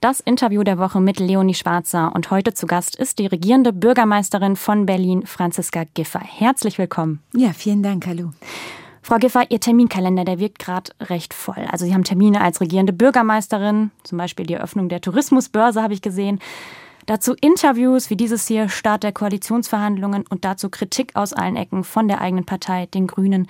Das 0.00 0.20
Interview 0.20 0.62
der 0.62 0.78
Woche 0.78 0.98
mit 0.98 1.20
Leonie 1.20 1.52
Schwarzer 1.52 2.14
und 2.14 2.30
heute 2.30 2.54
zu 2.54 2.66
Gast 2.66 2.96
ist 2.96 3.18
die 3.18 3.26
regierende 3.26 3.70
Bürgermeisterin 3.70 4.56
von 4.56 4.86
Berlin, 4.86 5.26
Franziska 5.26 5.84
Giffer. 5.92 6.20
Herzlich 6.20 6.78
willkommen. 6.78 7.22
Ja, 7.36 7.52
vielen 7.52 7.82
Dank, 7.82 8.06
hallo. 8.06 8.30
Frau 9.02 9.16
Giffer, 9.16 9.50
Ihr 9.50 9.60
Terminkalender, 9.60 10.24
der 10.24 10.38
wirkt 10.38 10.58
gerade 10.58 10.90
recht 11.02 11.34
voll. 11.34 11.66
Also 11.70 11.84
Sie 11.84 11.92
haben 11.92 12.04
Termine 12.04 12.40
als 12.40 12.62
regierende 12.62 12.94
Bürgermeisterin, 12.94 13.90
zum 14.02 14.16
Beispiel 14.16 14.46
die 14.46 14.54
Eröffnung 14.54 14.88
der 14.88 15.02
Tourismusbörse 15.02 15.82
habe 15.82 15.92
ich 15.92 16.00
gesehen. 16.00 16.38
Dazu 17.04 17.34
Interviews 17.38 18.08
wie 18.08 18.16
dieses 18.16 18.48
hier, 18.48 18.70
Start 18.70 19.02
der 19.02 19.12
Koalitionsverhandlungen 19.12 20.24
und 20.30 20.46
dazu 20.46 20.70
Kritik 20.70 21.14
aus 21.14 21.34
allen 21.34 21.56
Ecken 21.56 21.84
von 21.84 22.08
der 22.08 22.22
eigenen 22.22 22.46
Partei, 22.46 22.86
den 22.86 23.06
Grünen. 23.06 23.48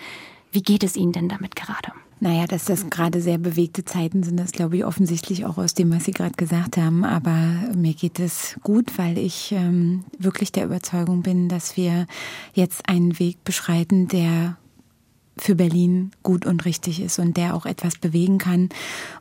Wie 0.50 0.62
geht 0.62 0.82
es 0.82 0.96
Ihnen 0.96 1.12
denn 1.12 1.28
damit 1.28 1.54
gerade? 1.54 1.92
Naja, 2.22 2.46
dass 2.46 2.66
das 2.66 2.90
gerade 2.90 3.22
sehr 3.22 3.38
bewegte 3.38 3.82
Zeiten 3.86 4.22
sind, 4.22 4.38
das 4.38 4.52
glaube 4.52 4.76
ich 4.76 4.84
offensichtlich 4.84 5.46
auch 5.46 5.56
aus 5.56 5.72
dem, 5.72 5.90
was 5.90 6.04
Sie 6.04 6.12
gerade 6.12 6.34
gesagt 6.36 6.76
haben. 6.76 7.02
Aber 7.02 7.34
mir 7.74 7.94
geht 7.94 8.20
es 8.20 8.56
gut, 8.62 8.98
weil 8.98 9.16
ich 9.16 9.52
ähm, 9.52 10.04
wirklich 10.18 10.52
der 10.52 10.66
Überzeugung 10.66 11.22
bin, 11.22 11.48
dass 11.48 11.78
wir 11.78 12.06
jetzt 12.52 12.86
einen 12.88 13.18
Weg 13.18 13.42
beschreiten, 13.42 14.06
der 14.06 14.58
für 15.36 15.54
Berlin 15.54 16.10
gut 16.22 16.44
und 16.44 16.64
richtig 16.64 17.00
ist 17.00 17.18
und 17.18 17.36
der 17.36 17.54
auch 17.54 17.66
etwas 17.66 17.96
bewegen 17.96 18.38
kann 18.38 18.68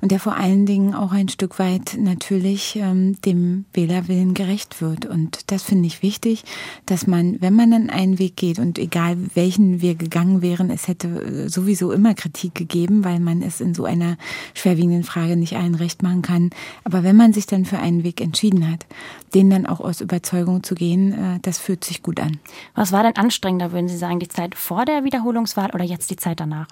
und 0.01 0.11
der 0.11 0.19
vor 0.19 0.35
allen 0.35 0.65
Dingen 0.65 0.93
auch 0.93 1.11
ein 1.11 1.29
Stück 1.29 1.59
weit 1.59 1.97
natürlich 1.97 2.75
ähm, 2.75 3.19
dem 3.21 3.65
Wählerwillen 3.73 4.33
gerecht 4.33 4.81
wird. 4.81 5.05
Und 5.05 5.51
das 5.51 5.63
finde 5.63 5.87
ich 5.87 6.03
wichtig, 6.03 6.43
dass 6.85 7.07
man, 7.07 7.37
wenn 7.41 7.53
man 7.53 7.71
dann 7.71 7.89
einen 7.89 8.19
Weg 8.19 8.35
geht 8.35 8.59
und 8.59 8.77
egal 8.77 9.17
welchen 9.33 9.81
wir 9.81 9.95
gegangen 9.95 10.41
wären, 10.41 10.69
es 10.69 10.87
hätte 10.87 11.07
äh, 11.07 11.49
sowieso 11.49 11.91
immer 11.91 12.13
Kritik 12.13 12.55
gegeben, 12.55 13.03
weil 13.03 13.19
man 13.19 13.41
es 13.41 13.61
in 13.61 13.73
so 13.73 13.85
einer 13.85 14.17
schwerwiegenden 14.53 15.03
Frage 15.03 15.37
nicht 15.37 15.55
allen 15.55 15.75
recht 15.75 16.03
machen 16.03 16.21
kann. 16.21 16.49
Aber 16.83 17.03
wenn 17.03 17.15
man 17.15 17.33
sich 17.33 17.45
dann 17.45 17.65
für 17.65 17.79
einen 17.79 18.03
Weg 18.03 18.19
entschieden 18.19 18.69
hat, 18.69 18.85
den 19.33 19.49
dann 19.49 19.65
auch 19.65 19.79
aus 19.79 20.01
Überzeugung 20.01 20.63
zu 20.63 20.75
gehen, 20.75 21.13
äh, 21.13 21.39
das 21.41 21.59
fühlt 21.59 21.83
sich 21.83 22.03
gut 22.03 22.19
an. 22.19 22.39
Was 22.75 22.91
war 22.91 23.03
denn 23.03 23.15
anstrengender, 23.15 23.71
würden 23.71 23.87
Sie 23.87 23.97
sagen, 23.97 24.19
die 24.19 24.27
Zeit 24.27 24.55
vor 24.55 24.85
der 24.85 25.03
Wiederholungswahl 25.03 25.69
oder 25.71 25.83
jetzt 25.83 25.98
die 26.07 26.15
Zeit 26.15 26.39
danach? 26.39 26.67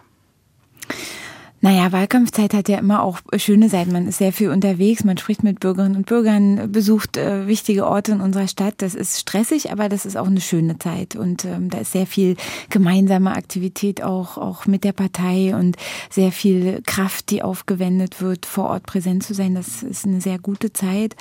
Naja, 1.59 1.91
Wahlkampfzeit 1.91 2.53
hat 2.53 2.69
ja 2.69 2.77
immer 2.77 3.01
auch 3.01 3.19
schöne 3.35 3.67
Seiten. 3.67 3.91
Man 3.91 4.07
ist 4.07 4.19
sehr 4.19 4.31
viel 4.31 4.51
unterwegs, 4.51 5.03
man 5.03 5.17
spricht 5.17 5.43
mit 5.43 5.59
Bürgerinnen 5.59 5.95
und 5.95 6.05
Bürgern, 6.05 6.71
besucht 6.71 7.17
äh, 7.17 7.47
wichtige 7.47 7.87
Orte 7.87 8.11
in 8.11 8.21
unserer 8.21 8.47
Stadt. 8.47 8.75
Das 8.77 8.93
ist 8.93 9.19
stressig, 9.19 9.71
aber 9.71 9.89
das 9.89 10.05
ist 10.05 10.17
auch 10.17 10.27
eine 10.27 10.39
schöne 10.39 10.77
Zeit. 10.77 11.15
Und 11.15 11.45
ähm, 11.45 11.71
da 11.71 11.79
ist 11.79 11.93
sehr 11.93 12.05
viel 12.05 12.35
gemeinsame 12.69 13.31
Aktivität 13.31 14.03
auch, 14.03 14.37
auch 14.37 14.67
mit 14.67 14.83
der 14.83 14.91
Partei 14.91 15.55
und 15.55 15.77
sehr 16.11 16.31
viel 16.31 16.83
Kraft, 16.85 17.31
die 17.31 17.41
aufgewendet 17.41 18.21
wird, 18.21 18.45
vor 18.45 18.69
Ort 18.69 18.83
präsent 18.83 19.23
zu 19.23 19.33
sein. 19.33 19.55
Das 19.55 19.81
ist 19.81 20.05
eine 20.05 20.21
sehr 20.21 20.37
gute 20.37 20.73
Zeit. 20.73 21.15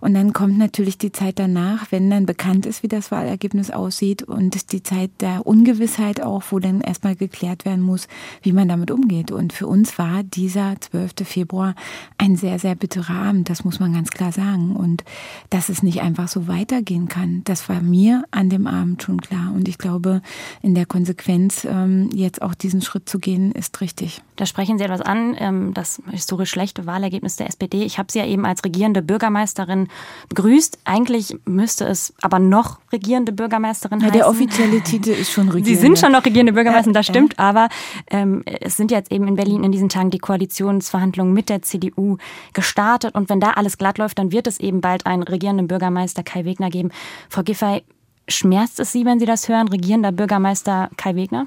Und 0.00 0.14
dann 0.14 0.32
kommt 0.32 0.56
natürlich 0.56 0.98
die 0.98 1.10
Zeit 1.10 1.40
danach, 1.40 1.90
wenn 1.90 2.08
dann 2.10 2.26
bekannt 2.26 2.64
ist, 2.64 2.84
wie 2.84 2.88
das 2.88 3.10
Wahlergebnis 3.10 3.72
aussieht 3.72 4.22
und 4.22 4.70
die 4.70 4.84
Zeit 4.84 5.10
der 5.20 5.48
Ungewissheit 5.48 6.22
auch, 6.22 6.44
wo 6.50 6.60
dann 6.60 6.80
erstmal 6.80 7.16
geklärt 7.16 7.64
werden 7.64 7.82
muss, 7.82 8.06
wie 8.42 8.52
man 8.52 8.68
damit 8.68 8.92
umgeht. 8.92 9.32
Und 9.32 9.52
für 9.52 9.66
uns 9.66 9.79
uns 9.80 9.98
war 9.98 10.22
dieser 10.22 10.78
12. 10.78 11.12
Februar 11.24 11.74
ein 12.18 12.36
sehr, 12.36 12.58
sehr 12.58 12.74
bitterer 12.74 13.14
Abend, 13.14 13.48
das 13.48 13.64
muss 13.64 13.80
man 13.80 13.94
ganz 13.94 14.10
klar 14.10 14.30
sagen. 14.30 14.76
Und 14.76 15.04
dass 15.48 15.70
es 15.70 15.82
nicht 15.82 16.02
einfach 16.02 16.28
so 16.28 16.48
weitergehen 16.48 17.08
kann, 17.08 17.40
das 17.44 17.66
war 17.70 17.80
mir 17.80 18.24
an 18.30 18.50
dem 18.50 18.66
Abend 18.66 19.02
schon 19.02 19.22
klar. 19.22 19.52
Und 19.54 19.68
ich 19.68 19.78
glaube, 19.78 20.20
in 20.60 20.74
der 20.74 20.84
Konsequenz 20.84 21.64
ähm, 21.64 22.10
jetzt 22.12 22.42
auch 22.42 22.54
diesen 22.54 22.82
Schritt 22.82 23.08
zu 23.08 23.18
gehen, 23.18 23.52
ist 23.52 23.80
richtig. 23.80 24.20
Da 24.36 24.44
sprechen 24.44 24.76
Sie 24.76 24.84
etwas 24.84 25.00
an, 25.00 25.34
ähm, 25.38 25.72
das 25.72 26.02
historisch 26.10 26.50
schlechte 26.50 26.84
Wahlergebnis 26.84 27.36
der 27.36 27.48
SPD. 27.48 27.82
Ich 27.84 27.98
habe 27.98 28.12
Sie 28.12 28.18
ja 28.18 28.26
eben 28.26 28.44
als 28.44 28.62
regierende 28.64 29.00
Bürgermeisterin 29.00 29.88
begrüßt. 30.28 30.80
Eigentlich 30.84 31.36
müsste 31.46 31.86
es 31.86 32.12
aber 32.20 32.38
noch 32.38 32.80
regierende 32.92 33.32
Bürgermeisterin 33.32 34.00
ja, 34.00 34.06
heißen. 34.06 34.18
Der 34.18 34.28
offizielle 34.28 34.82
Titel 34.82 35.10
ist 35.10 35.30
schon 35.30 35.48
regierende. 35.48 35.70
Sie 35.70 35.76
sind 35.76 35.98
schon 35.98 36.12
noch 36.12 36.24
regierende 36.24 36.52
Bürgermeisterin, 36.52 36.92
das 36.92 37.06
stimmt. 37.06 37.38
Aber 37.38 37.70
ähm, 38.10 38.42
es 38.44 38.76
sind 38.76 38.90
jetzt 38.90 39.10
eben 39.10 39.26
in 39.26 39.36
Berlin 39.36 39.64
in 39.70 39.72
diesen 39.72 39.88
Tagen 39.88 40.10
die 40.10 40.18
Koalitionsverhandlungen 40.18 41.32
mit 41.32 41.48
der 41.48 41.62
CDU 41.62 42.16
gestartet. 42.52 43.14
Und 43.14 43.28
wenn 43.28 43.40
da 43.40 43.52
alles 43.52 43.78
glatt 43.78 43.98
läuft, 43.98 44.18
dann 44.18 44.32
wird 44.32 44.46
es 44.46 44.58
eben 44.58 44.80
bald 44.80 45.06
einen 45.06 45.22
regierenden 45.22 45.68
Bürgermeister 45.68 46.22
Kai 46.22 46.44
Wegner 46.44 46.70
geben. 46.70 46.90
Frau 47.28 47.42
Giffey, 47.42 47.82
schmerzt 48.28 48.80
es 48.80 48.92
Sie, 48.92 49.04
wenn 49.04 49.20
Sie 49.20 49.26
das 49.26 49.48
hören, 49.48 49.68
regierender 49.68 50.12
Bürgermeister 50.12 50.90
Kai 50.96 51.14
Wegner? 51.14 51.46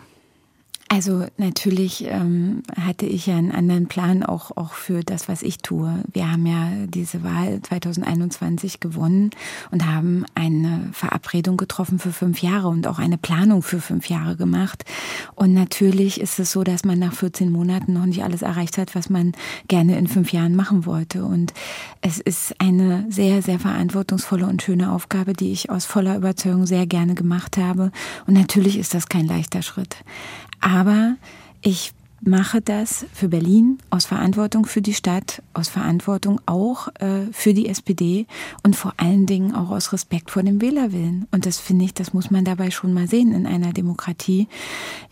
Also 0.94 1.26
natürlich 1.38 2.06
ähm, 2.06 2.62
hatte 2.80 3.08
ich 3.08 3.26
ja 3.26 3.36
einen 3.36 3.52
anderen 3.52 3.88
Plan 3.88 4.22
auch, 4.22 4.56
auch 4.56 4.74
für 4.74 5.02
das, 5.02 5.28
was 5.28 5.42
ich 5.42 5.58
tue. 5.58 6.04
Wir 6.14 6.32
haben 6.32 6.46
ja 6.46 6.70
diese 6.86 7.24
Wahl 7.24 7.60
2021 7.64 8.80
gewonnen 8.80 9.32
und 9.72 9.88
haben 9.88 10.24
eine 10.36 10.90
Verabredung 10.92 11.58
getroffen 11.58 11.98
für 11.98 12.12
fünf 12.12 12.44
Jahre 12.44 12.68
und 12.68 12.86
auch 12.86 13.00
eine 13.00 13.18
Planung 13.18 13.64
für 13.64 13.82
fünf 13.82 14.08
Jahre 14.08 14.36
gemacht. 14.36 14.86
Und 15.34 15.56
natürlich 15.56 16.22
ist 16.22 16.38
es 16.38 16.52
so, 16.52 16.64
dass 16.64 16.86
man 16.86 17.00
nach 17.00 17.14
14 17.14 17.52
Monaten 17.52 17.94
noch 17.94 18.06
nicht 18.06 18.24
alles 18.24 18.44
erreicht 18.44 18.78
hat, 18.78 18.94
was 18.94 19.10
man 19.10 19.32
gerne 19.68 19.98
in 19.98 20.06
fünf 20.06 20.32
Jahren 20.32 20.56
machen 20.56 20.86
wollte. 20.86 21.26
Und 21.26 21.56
es 22.02 22.20
ist 22.20 22.54
eine 22.62 23.08
sehr, 23.10 23.42
sehr 23.42 23.58
verantwortungsvolle 23.58 24.46
und 24.46 24.62
schöne 24.62 24.92
Aufgabe, 24.92 25.34
die 25.34 25.54
ich 25.54 25.72
aus 25.72 25.86
voller 25.86 26.16
Überzeugung 26.16 26.68
sehr 26.68 26.86
gerne 26.86 27.16
gemacht 27.16 27.58
habe. 27.58 27.92
Und 28.28 28.36
natürlich 28.36 28.78
ist 28.78 28.94
das 28.94 29.10
kein 29.10 29.26
leichter 29.26 29.64
Schritt. 29.64 29.98
Aber 30.64 31.18
ich 31.62 31.92
mache 32.26 32.62
das 32.62 33.06
für 33.14 33.30
Berlin 33.30 33.78
aus 33.90 34.06
Verantwortung 34.06 34.66
für 34.66 34.82
die 34.82 34.94
Stadt, 34.94 35.42
aus 35.54 35.70
Verantwortung 35.70 36.40
auch 36.46 36.88
äh, 37.00 37.28
für 37.32 37.54
die 37.54 37.68
SPD 37.68 38.28
und 38.64 38.76
vor 38.76 38.94
allen 38.98 39.26
Dingen 39.26 39.54
auch 39.54 39.72
aus 39.72 39.94
Respekt 39.94 40.32
vor 40.32 40.44
dem 40.44 40.62
Wählerwillen. 40.62 41.28
Und 41.32 41.46
das 41.46 41.60
finde 41.60 41.86
ich, 41.86 41.94
das 41.94 42.14
muss 42.14 42.32
man 42.32 42.46
dabei 42.46 42.72
schon 42.72 42.94
mal 42.94 43.08
sehen 43.08 43.34
in 43.34 43.46
einer 43.46 43.74
Demokratie. 43.74 44.48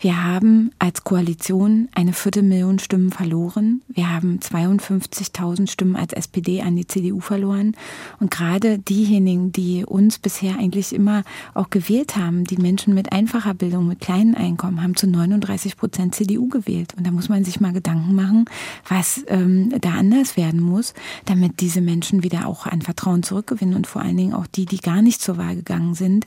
Wir 0.00 0.22
haben 0.22 0.70
als 0.78 1.04
Koalition 1.04 1.88
eine 1.94 2.12
Viertelmillion 2.12 2.78
Stimmen 2.78 3.10
verloren. 3.10 3.82
Wir 3.88 4.10
haben 4.10 4.38
52.000 4.38 5.70
Stimmen 5.70 5.96
als 5.96 6.12
SPD 6.12 6.62
an 6.62 6.76
die 6.76 6.86
CDU 6.86 7.20
verloren. 7.20 7.76
Und 8.20 8.30
gerade 8.30 8.78
diejenigen, 8.78 9.52
die 9.52 9.84
uns 9.84 10.18
bisher 10.18 10.58
eigentlich 10.58 10.92
immer 10.94 11.24
auch 11.54 11.70
gewählt 11.70 12.16
haben, 12.16 12.44
die 12.44 12.56
Menschen 12.56 12.94
mit 12.94 13.12
einfacher 13.12 13.54
Bildung, 13.54 13.86
mit 13.86 14.00
kleinen 14.00 14.34
Einkommen, 14.34 14.82
haben 14.82 14.96
zu 14.96 15.06
39 15.06 15.76
Prozent 15.76 16.14
CDU 16.14 16.48
gewählt. 16.48 16.94
Da 17.04 17.10
muss 17.10 17.28
man 17.28 17.44
sich 17.44 17.60
mal 17.60 17.72
Gedanken 17.72 18.14
machen, 18.14 18.44
was 18.88 19.24
ähm, 19.28 19.72
da 19.80 19.92
anders 19.92 20.36
werden 20.36 20.60
muss, 20.60 20.94
damit 21.24 21.60
diese 21.60 21.80
Menschen 21.80 22.22
wieder 22.22 22.46
auch 22.46 22.66
an 22.66 22.82
Vertrauen 22.82 23.22
zurückgewinnen 23.22 23.74
und 23.74 23.86
vor 23.86 24.02
allen 24.02 24.16
Dingen 24.16 24.34
auch 24.34 24.46
die, 24.46 24.66
die 24.66 24.78
gar 24.78 25.02
nicht 25.02 25.20
zur 25.20 25.36
Wahl 25.38 25.56
gegangen 25.56 25.94
sind. 25.94 26.26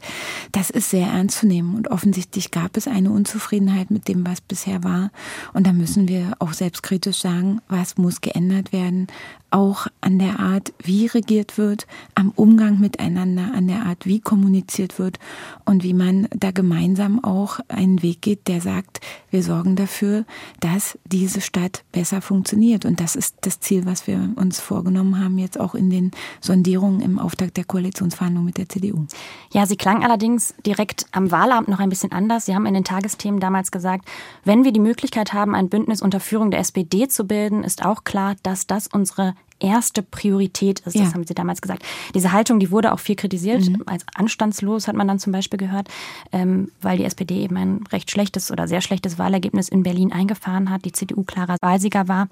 Das 0.51 0.69
ist 0.69 0.89
sehr 0.89 1.07
ernst 1.07 1.39
zu 1.39 1.47
nehmen. 1.47 1.75
Und 1.75 1.89
offensichtlich 1.89 2.51
gab 2.51 2.77
es 2.77 2.87
eine 2.87 3.11
Unzufriedenheit 3.11 3.91
mit 3.91 4.07
dem, 4.07 4.25
was 4.25 4.41
bisher 4.41 4.83
war. 4.83 5.11
Und 5.53 5.67
da 5.67 5.73
müssen 5.73 6.07
wir 6.07 6.33
auch 6.39 6.53
selbstkritisch 6.53 7.19
sagen, 7.19 7.61
was 7.67 7.97
muss 7.97 8.21
geändert 8.21 8.71
werden, 8.71 9.07
auch 9.55 9.87
an 10.01 10.19
der 10.19 10.39
Art, 10.41 10.73
wie 10.83 11.05
regiert 11.07 11.57
wird, 11.57 11.87
am 12.13 12.31
Umgang 12.35 12.81
miteinander, 12.81 13.53
an 13.55 13.67
der 13.67 13.85
Art, 13.85 14.05
wie 14.05 14.19
kommuniziert 14.19 14.99
wird 14.99 15.17
und 15.63 15.81
wie 15.81 15.93
man 15.93 16.27
da 16.35 16.51
gemeinsam 16.51 17.23
auch 17.23 17.61
einen 17.69 18.03
Weg 18.03 18.21
geht, 18.21 18.49
der 18.49 18.59
sagt, 18.59 18.99
wir 19.31 19.43
sorgen 19.43 19.77
dafür, 19.77 20.25
dass 20.59 20.99
diese 21.05 21.39
Stadt 21.39 21.85
besser 21.93 22.21
funktioniert. 22.21 22.83
Und 22.83 22.99
das 22.99 23.15
ist 23.15 23.37
das 23.41 23.61
Ziel, 23.61 23.85
was 23.85 24.07
wir 24.07 24.29
uns 24.35 24.59
vorgenommen 24.59 25.23
haben, 25.23 25.37
jetzt 25.37 25.57
auch 25.57 25.73
in 25.73 25.89
den 25.89 26.11
Sondierungen 26.41 26.99
im 26.99 27.17
Auftakt 27.17 27.55
der 27.55 27.63
Koalitionsverhandlungen 27.63 28.47
mit 28.47 28.57
der 28.57 28.67
CDU. 28.67 29.05
Ja, 29.53 29.65
Sie 29.65 29.77
klang 29.77 30.03
allerdings 30.03 30.53
direkt 30.65 31.05
am 31.13 31.31
Wahlabend 31.31 31.69
noch 31.69 31.79
ein 31.79 31.89
bisschen 31.89 32.11
anders. 32.11 32.45
Sie 32.45 32.55
haben 32.55 32.65
in 32.65 32.73
den 32.73 32.83
Tagesthemen 32.83 33.39
damals 33.39 33.71
gesagt, 33.71 34.05
wenn 34.43 34.65
wir 34.65 34.73
die 34.73 34.81
Möglichkeit 34.81 35.31
haben, 35.31 35.55
ein 35.55 35.69
Bündnis 35.69 36.01
unter 36.01 36.19
Führung 36.19 36.51
der 36.51 36.59
SPD 36.59 37.07
zu 37.07 37.23
bilden, 37.23 37.63
ist 37.63 37.85
auch 37.85 38.03
klar, 38.03 38.35
dass 38.43 38.67
das 38.67 38.87
unsere 38.87 39.33
erste 39.59 40.03
Priorität 40.03 40.81
ist. 40.81 40.97
Das 40.97 41.13
haben 41.13 41.25
Sie 41.25 41.33
damals 41.33 41.61
gesagt. 41.61 41.83
Diese 42.13 42.31
Haltung, 42.31 42.59
die 42.59 42.71
wurde 42.71 42.93
auch 42.93 42.99
viel 42.99 43.15
kritisiert, 43.15 43.67
mhm. 43.67 43.83
als 43.85 44.05
anstandslos 44.15 44.87
hat 44.87 44.95
man 44.95 45.07
dann 45.07 45.19
zum 45.19 45.31
Beispiel 45.31 45.57
gehört, 45.57 45.87
ähm, 46.31 46.71
weil 46.81 46.97
die 46.97 47.05
SPD 47.05 47.41
eben 47.41 47.57
ein 47.57 47.83
recht 47.91 48.11
schlechtes 48.11 48.51
oder 48.51 48.67
sehr 48.67 48.81
schlechtes 48.81 49.17
Wahlergebnis 49.17 49.69
in 49.69 49.83
Berlin 49.83 50.11
eingefahren 50.11 50.69
hat, 50.69 50.85
die 50.85 50.91
CDU 50.91 51.23
klarer 51.23 51.57
Wahlsieger 51.61 52.07
war. 52.07 52.27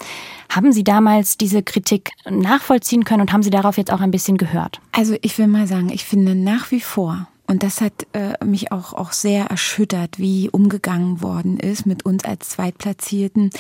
Haben 0.50 0.74
Sie 0.74 0.84
damals 0.84 1.38
diese 1.38 1.64
Kritik 1.64 2.12
nachvollziehen 2.30 3.04
können 3.04 3.22
und 3.22 3.34
haben 3.34 3.44
Sie 3.44 3.50
darauf 3.50 3.78
jetzt 3.78 3.92
auch 3.92 4.02
ein 4.02 4.12
bisschen 4.12 4.38
gehört? 4.38 4.80
Also 4.92 5.16
ich 5.22 5.38
will 5.38 5.48
mal 5.48 5.68
sagen, 5.68 5.90
ich 5.90 6.06
finde 6.06 6.36
nach 6.36 6.72
wie 6.72 6.82
vor 6.82 7.28
und 7.54 7.62
das 7.62 7.82
hat 7.82 8.08
äh, 8.14 8.44
mich 8.44 8.72
auch, 8.72 8.94
auch 8.94 9.12
sehr 9.12 9.46
erschüttert, 9.46 10.18
wie 10.18 10.50
umgegangen 10.50 11.22
worden 11.22 11.60
ist 11.60 11.86
mit 11.86 12.04
uns 12.04 12.26
als 12.26 12.50
Zweitplatzierten, 12.50 13.52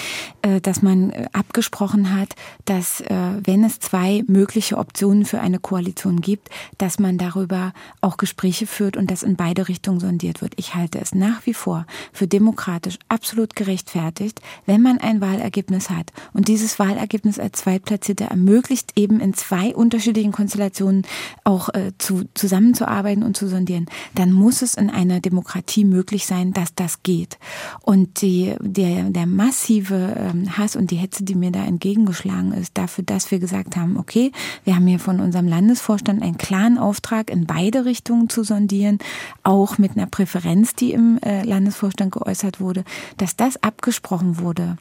äh, 0.41 0.59
dass 0.61 0.81
man 0.81 1.11
äh, 1.11 1.27
abgesprochen 1.31 2.11
hat, 2.11 2.33
dass 2.65 3.01
äh, 3.01 3.15
wenn 3.43 3.63
es 3.63 3.79
zwei 3.79 4.23
mögliche 4.25 4.79
Optionen 4.79 5.25
für 5.25 5.41
eine 5.41 5.59
Koalition 5.59 6.21
gibt, 6.21 6.49
dass 6.79 6.97
man 6.97 7.19
darüber 7.19 7.71
auch 8.01 8.17
Gespräche 8.17 8.65
führt 8.65 8.97
und 8.97 9.11
das 9.11 9.21
in 9.21 9.35
beide 9.35 9.67
Richtungen 9.67 9.99
sondiert 9.99 10.41
wird. 10.41 10.53
Ich 10.55 10.73
halte 10.73 10.99
es 10.99 11.13
nach 11.13 11.45
wie 11.45 11.53
vor 11.53 11.85
für 12.13 12.25
demokratisch 12.25 12.97
absolut 13.09 13.55
gerechtfertigt, 13.55 14.41
wenn 14.65 14.81
man 14.81 14.97
ein 14.97 15.21
Wahlergebnis 15.21 15.91
hat 15.91 16.11
und 16.33 16.47
dieses 16.47 16.79
Wahlergebnis 16.79 17.37
als 17.37 17.59
Zweitplatzierter 17.59 18.25
ermöglicht 18.25 18.93
eben 18.95 19.19
in 19.19 19.35
zwei 19.35 19.75
unterschiedlichen 19.75 20.31
Konstellationen 20.31 21.03
auch 21.43 21.69
äh, 21.69 21.91
zu, 21.99 22.23
zusammenzuarbeiten 22.33 23.21
und 23.21 23.37
zu 23.37 23.47
sondieren, 23.47 23.82
dann 24.15 24.31
muss 24.31 24.61
es 24.61 24.75
in 24.75 24.89
einer 24.89 25.19
Demokratie 25.19 25.85
möglich 25.85 26.25
sein, 26.25 26.53
dass 26.53 26.73
das 26.75 27.03
geht. 27.03 27.37
Und 27.81 28.21
die, 28.21 28.55
der, 28.59 29.09
der 29.09 29.25
massive 29.25 30.15
ähm, 30.17 30.57
Hass 30.57 30.75
und 30.75 30.91
die 30.91 30.95
Hetze, 30.95 31.23
die 31.23 31.35
mir 31.35 31.51
da 31.51 31.63
entgegengeschlagen 31.63 32.53
ist, 32.53 32.77
dafür, 32.77 33.03
dass 33.03 33.31
wir 33.31 33.39
gesagt 33.39 33.75
haben, 33.75 33.97
okay, 33.97 34.31
wir 34.63 34.75
haben 34.75 34.87
hier 34.87 34.99
von 34.99 35.19
unserem 35.19 35.47
Landesvorstand 35.47 36.21
einen 36.21 36.37
klaren 36.37 36.77
Auftrag, 36.77 37.29
in 37.29 37.45
beide 37.45 37.85
Richtungen 37.85 38.29
zu 38.29 38.43
sondieren, 38.43 38.99
auch 39.43 39.77
mit 39.77 39.91
einer 39.97 40.07
Präferenz, 40.07 40.75
die 40.75 40.93
im 40.93 41.19
äh, 41.19 41.43
Landesvorstand 41.43 42.11
geäußert 42.11 42.59
wurde, 42.59 42.83
dass 43.17 43.35
das 43.35 43.61
abgesprochen 43.61 44.39
wurde, 44.39 44.77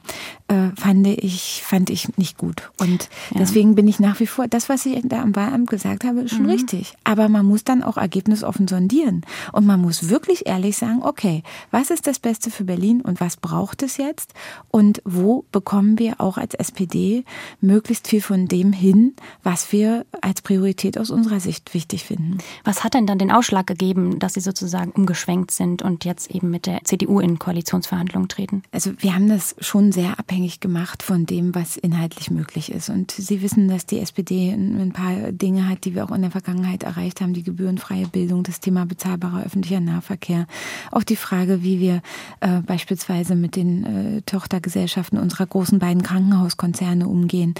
äh, 0.47 0.69
fand 0.75 1.07
ich, 1.07 1.63
fand 1.65 1.89
ich 1.89 2.17
nicht 2.17 2.37
gut. 2.37 2.71
Und 2.79 3.09
ja. 3.31 3.39
deswegen 3.39 3.75
bin 3.75 3.87
ich 3.87 3.99
nach 3.99 4.19
wie 4.19 4.27
vor, 4.27 4.47
das, 4.47 4.69
was 4.69 4.85
ich 4.85 5.01
da 5.03 5.21
am 5.21 5.35
Wahlamt 5.35 5.69
gesagt 5.69 6.03
habe, 6.03 6.21
ist 6.21 6.31
schon 6.31 6.43
mhm. 6.43 6.49
richtig. 6.49 6.95
Aber 7.03 7.29
man 7.29 7.45
muss 7.45 7.63
dann 7.63 7.83
auch 7.83 7.97
ergebnisoffen 7.97 8.67
sondieren. 8.67 8.82
Und 8.91 9.65
man 9.65 9.81
muss 9.81 10.09
wirklich 10.09 10.47
ehrlich 10.47 10.77
sagen, 10.77 11.01
okay, 11.03 11.43
was 11.71 11.89
ist 11.89 12.07
das 12.07 12.19
Beste 12.19 12.51
für 12.51 12.63
Berlin 12.63 13.01
und 13.01 13.19
was 13.19 13.37
braucht 13.37 13.83
es 13.83 13.97
jetzt? 13.97 14.33
Und 14.69 15.01
wo 15.05 15.45
bekommen 15.51 15.99
wir 15.99 16.19
auch 16.19 16.37
als 16.37 16.53
SPD 16.53 17.23
möglichst 17.61 18.07
viel 18.07 18.21
von 18.21 18.47
dem 18.47 18.73
hin, 18.73 19.13
was 19.43 19.71
wir 19.71 20.05
als 20.21 20.41
Priorität 20.41 20.97
aus 20.97 21.09
unserer 21.09 21.39
Sicht 21.39 21.73
wichtig 21.73 22.03
finden? 22.03 22.37
Was 22.63 22.83
hat 22.83 22.93
denn 22.93 23.07
dann 23.07 23.19
den 23.19 23.31
Ausschlag 23.31 23.67
gegeben, 23.67 24.19
dass 24.19 24.33
Sie 24.33 24.41
sozusagen 24.41 24.91
umgeschwenkt 24.91 25.51
sind 25.51 25.81
und 25.81 26.05
jetzt 26.05 26.31
eben 26.31 26.49
mit 26.49 26.65
der 26.65 26.83
CDU 26.83 27.19
in 27.19 27.39
Koalitionsverhandlungen 27.39 28.29
treten? 28.29 28.63
Also 28.71 28.91
wir 28.97 29.15
haben 29.15 29.29
das 29.29 29.55
schon 29.59 29.91
sehr 29.91 30.19
abhängig 30.19 30.59
gemacht 30.59 31.03
von 31.03 31.25
dem, 31.25 31.53
was 31.53 31.77
inhaltlich 31.77 32.31
möglich 32.31 32.71
ist. 32.71 32.89
Und 32.89 33.11
Sie 33.11 33.41
wissen, 33.41 33.67
dass 33.67 33.85
die 33.85 33.99
SPD 33.99 34.51
ein 34.51 34.93
paar 34.93 35.31
Dinge 35.31 35.67
hat, 35.69 35.85
die 35.85 35.95
wir 35.95 36.03
auch 36.03 36.11
in 36.11 36.21
der 36.21 36.31
Vergangenheit 36.31 36.83
erreicht 36.83 37.21
haben, 37.21 37.33
die 37.33 37.43
gebührenfreie 37.43 38.07
Bildung, 38.07 38.43
das 38.43 38.59
Thema 38.59 38.72
bezahlbarer 38.85 39.43
öffentlicher 39.45 39.79
Nahverkehr, 39.79 40.47
auch 40.91 41.03
die 41.03 41.15
Frage, 41.15 41.63
wie 41.63 41.79
wir 41.79 42.01
äh, 42.41 42.61
beispielsweise 42.61 43.35
mit 43.35 43.55
den 43.55 43.85
äh, 44.17 44.21
Tochtergesellschaften 44.23 45.17
unserer 45.17 45.45
großen 45.45 45.79
beiden 45.79 46.03
Krankenhauskonzerne 46.03 47.07
umgehen 47.07 47.53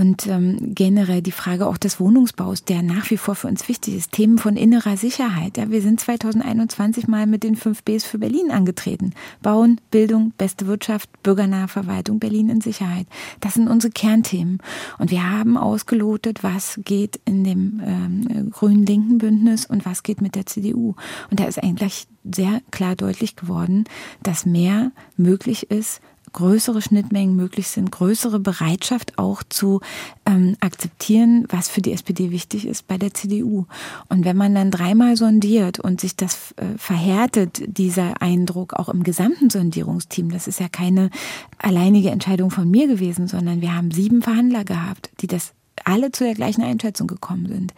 und 0.00 0.26
ähm, 0.28 0.74
generell 0.74 1.20
die 1.20 1.30
Frage 1.30 1.66
auch 1.66 1.76
des 1.76 2.00
Wohnungsbaus, 2.00 2.64
der 2.64 2.82
nach 2.82 3.10
wie 3.10 3.18
vor 3.18 3.34
für 3.34 3.48
uns 3.48 3.68
wichtig 3.68 3.96
ist, 3.96 4.12
Themen 4.12 4.38
von 4.38 4.56
innerer 4.56 4.96
Sicherheit. 4.96 5.58
Ja, 5.58 5.70
wir 5.70 5.82
sind 5.82 6.00
2021 6.00 7.06
mal 7.06 7.26
mit 7.26 7.42
den 7.42 7.54
fünf 7.54 7.82
Bs 7.82 8.04
für 8.04 8.18
Berlin 8.18 8.50
angetreten. 8.50 9.12
Bauen, 9.42 9.78
Bildung, 9.90 10.32
beste 10.38 10.66
Wirtschaft, 10.66 11.10
bürgernahe 11.22 11.68
Verwaltung, 11.68 12.18
Berlin 12.18 12.48
in 12.48 12.62
Sicherheit. 12.62 13.06
Das 13.40 13.54
sind 13.54 13.68
unsere 13.68 13.92
Kernthemen. 13.92 14.58
Und 14.98 15.10
wir 15.10 15.30
haben 15.30 15.58
ausgelotet, 15.58 16.42
was 16.42 16.80
geht 16.82 17.20
in 17.26 17.44
dem 17.44 17.82
ähm, 17.84 18.50
grünen-linken 18.50 19.18
Bündnis 19.18 19.66
und 19.66 19.84
was 19.84 20.02
geht 20.02 20.22
mit 20.22 20.34
der 20.34 20.46
CDU. 20.46 20.94
Und 21.30 21.40
da 21.40 21.44
ist 21.44 21.62
eigentlich 21.62 22.06
sehr 22.24 22.62
klar 22.70 22.96
deutlich 22.96 23.36
geworden, 23.36 23.84
dass 24.22 24.46
mehr 24.46 24.92
möglich 25.18 25.70
ist, 25.70 26.00
größere 26.32 26.82
Schnittmengen 26.82 27.36
möglich 27.36 27.68
sind, 27.68 27.90
größere 27.90 28.40
Bereitschaft 28.40 29.18
auch 29.18 29.42
zu 29.48 29.80
ähm, 30.26 30.56
akzeptieren, 30.60 31.46
was 31.48 31.68
für 31.68 31.82
die 31.82 31.92
SPD 31.92 32.30
wichtig 32.30 32.66
ist 32.66 32.86
bei 32.86 32.98
der 32.98 33.14
CDU. 33.14 33.66
Und 34.08 34.24
wenn 34.24 34.36
man 34.36 34.54
dann 34.54 34.70
dreimal 34.70 35.16
sondiert 35.16 35.78
und 35.80 36.00
sich 36.00 36.16
das 36.16 36.52
äh, 36.52 36.76
verhärtet, 36.76 37.62
dieser 37.66 38.20
Eindruck 38.22 38.74
auch 38.74 38.88
im 38.88 39.02
gesamten 39.02 39.50
Sondierungsteam, 39.50 40.30
das 40.30 40.46
ist 40.46 40.60
ja 40.60 40.68
keine 40.68 41.10
alleinige 41.58 42.10
Entscheidung 42.10 42.50
von 42.50 42.70
mir 42.70 42.86
gewesen, 42.86 43.28
sondern 43.28 43.60
wir 43.60 43.74
haben 43.74 43.90
sieben 43.90 44.22
Verhandler 44.22 44.64
gehabt, 44.64 45.10
die 45.20 45.26
das 45.26 45.52
alle 45.90 46.12
zu 46.12 46.24
der 46.24 46.34
gleichen 46.34 46.62
Einschätzung 46.62 47.06
gekommen 47.06 47.46
sind, 47.46 47.74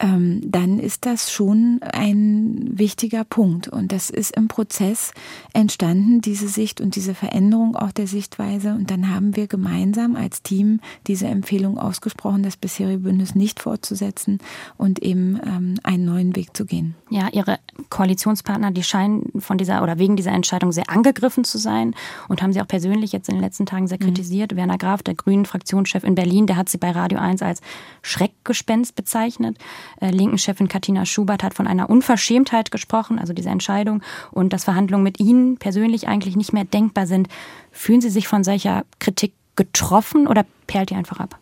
ähm, 0.00 0.40
dann 0.44 0.78
ist 0.78 1.06
das 1.06 1.30
schon 1.30 1.80
ein 1.82 2.70
wichtiger 2.72 3.24
Punkt. 3.24 3.68
Und 3.68 3.92
das 3.92 4.10
ist 4.10 4.36
im 4.36 4.48
Prozess 4.48 5.12
entstanden, 5.52 6.20
diese 6.20 6.48
Sicht 6.48 6.80
und 6.80 6.96
diese 6.96 7.14
Veränderung 7.14 7.76
auch 7.76 7.92
der 7.92 8.06
Sichtweise. 8.06 8.74
Und 8.74 8.90
dann 8.90 9.14
haben 9.14 9.36
wir 9.36 9.46
gemeinsam 9.46 10.16
als 10.16 10.42
Team 10.42 10.80
diese 11.06 11.26
Empfehlung 11.26 11.78
ausgesprochen, 11.78 12.42
das 12.42 12.56
bisherige 12.56 13.00
Bündnis 13.00 13.34
nicht 13.34 13.60
fortzusetzen 13.60 14.38
und 14.76 15.00
eben 15.00 15.38
ähm, 15.44 15.74
einen 15.84 16.04
neuen 16.04 16.34
Weg 16.34 16.56
zu 16.56 16.64
gehen. 16.64 16.94
Ja, 17.10 17.28
Ihre 17.32 17.58
Koalitionspartner, 17.90 18.72
die 18.72 18.82
scheinen 18.82 19.30
von 19.38 19.58
dieser 19.58 19.82
oder 19.82 19.98
wegen 19.98 20.16
dieser 20.16 20.32
Entscheidung 20.32 20.72
sehr 20.72 20.90
angegriffen 20.90 21.44
zu 21.44 21.58
sein 21.58 21.94
und 22.28 22.42
haben 22.42 22.52
sie 22.52 22.60
auch 22.60 22.68
persönlich 22.68 23.12
jetzt 23.12 23.28
in 23.28 23.36
den 23.36 23.42
letzten 23.42 23.66
Tagen 23.66 23.86
sehr 23.86 23.98
mhm. 24.00 24.06
kritisiert. 24.06 24.56
Werner 24.56 24.78
Graf, 24.78 25.02
der 25.02 25.14
Grünen 25.14 25.44
Fraktionschef 25.44 26.02
in 26.02 26.14
Berlin, 26.14 26.46
der 26.46 26.56
hat 26.56 26.68
sie 26.68 26.78
bei 26.78 26.90
Radio 26.90 27.18
1 27.18 27.33
als 27.42 27.60
Schreckgespenst 28.02 28.94
bezeichnet. 28.94 29.58
Äh, 30.00 30.10
Linken-Chefin 30.10 30.68
Katina 30.68 31.04
Schubert 31.06 31.42
hat 31.42 31.54
von 31.54 31.66
einer 31.66 31.90
Unverschämtheit 31.90 32.70
gesprochen, 32.70 33.18
also 33.18 33.32
diese 33.32 33.50
Entscheidung, 33.50 34.02
und 34.30 34.52
dass 34.52 34.64
Verhandlungen 34.64 35.04
mit 35.04 35.20
Ihnen 35.20 35.58
persönlich 35.58 36.08
eigentlich 36.08 36.36
nicht 36.36 36.52
mehr 36.52 36.64
denkbar 36.64 37.06
sind. 37.06 37.28
Fühlen 37.70 38.00
Sie 38.00 38.10
sich 38.10 38.28
von 38.28 38.44
solcher 38.44 38.84
Kritik 38.98 39.32
getroffen 39.56 40.26
oder 40.26 40.44
perlt 40.66 40.90
die 40.90 40.94
einfach 40.96 41.20
ab? 41.20 41.38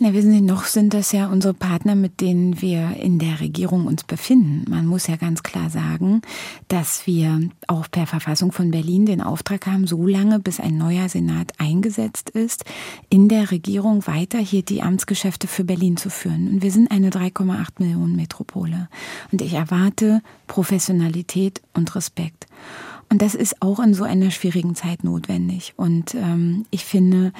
Na, 0.00 0.12
wissen 0.12 0.32
Sie, 0.32 0.40
noch 0.40 0.64
sind 0.64 0.92
das 0.92 1.12
ja 1.12 1.28
unsere 1.28 1.54
Partner, 1.54 1.94
mit 1.94 2.20
denen 2.20 2.60
wir 2.60 2.96
in 2.96 3.20
der 3.20 3.40
Regierung 3.40 3.86
uns 3.86 4.02
befinden. 4.02 4.68
Man 4.68 4.86
muss 4.86 5.06
ja 5.06 5.14
ganz 5.14 5.44
klar 5.44 5.70
sagen, 5.70 6.20
dass 6.66 7.06
wir 7.06 7.48
auch 7.68 7.88
per 7.88 8.08
Verfassung 8.08 8.50
von 8.50 8.72
Berlin 8.72 9.06
den 9.06 9.20
Auftrag 9.20 9.68
haben, 9.68 9.86
so 9.86 10.04
lange 10.04 10.40
bis 10.40 10.58
ein 10.58 10.76
neuer 10.76 11.08
Senat 11.08 11.52
eingesetzt 11.58 12.30
ist, 12.30 12.64
in 13.08 13.28
der 13.28 13.52
Regierung 13.52 14.04
weiter 14.08 14.38
hier 14.38 14.62
die 14.62 14.82
Amtsgeschäfte 14.82 15.46
für 15.46 15.62
Berlin 15.62 15.96
zu 15.96 16.10
führen. 16.10 16.48
Und 16.48 16.62
wir 16.62 16.72
sind 16.72 16.90
eine 16.90 17.10
3,8 17.10 17.68
Millionen 17.78 18.16
Metropole. 18.16 18.88
Und 19.30 19.42
ich 19.42 19.52
erwarte 19.52 20.22
Professionalität 20.48 21.62
und 21.72 21.94
Respekt. 21.94 22.48
Und 23.10 23.22
das 23.22 23.36
ist 23.36 23.62
auch 23.62 23.78
in 23.78 23.94
so 23.94 24.02
einer 24.02 24.32
schwierigen 24.32 24.74
Zeit 24.74 25.04
notwendig. 25.04 25.74
Und 25.76 26.16
ähm, 26.16 26.66
ich 26.70 26.84
finde, 26.84 27.32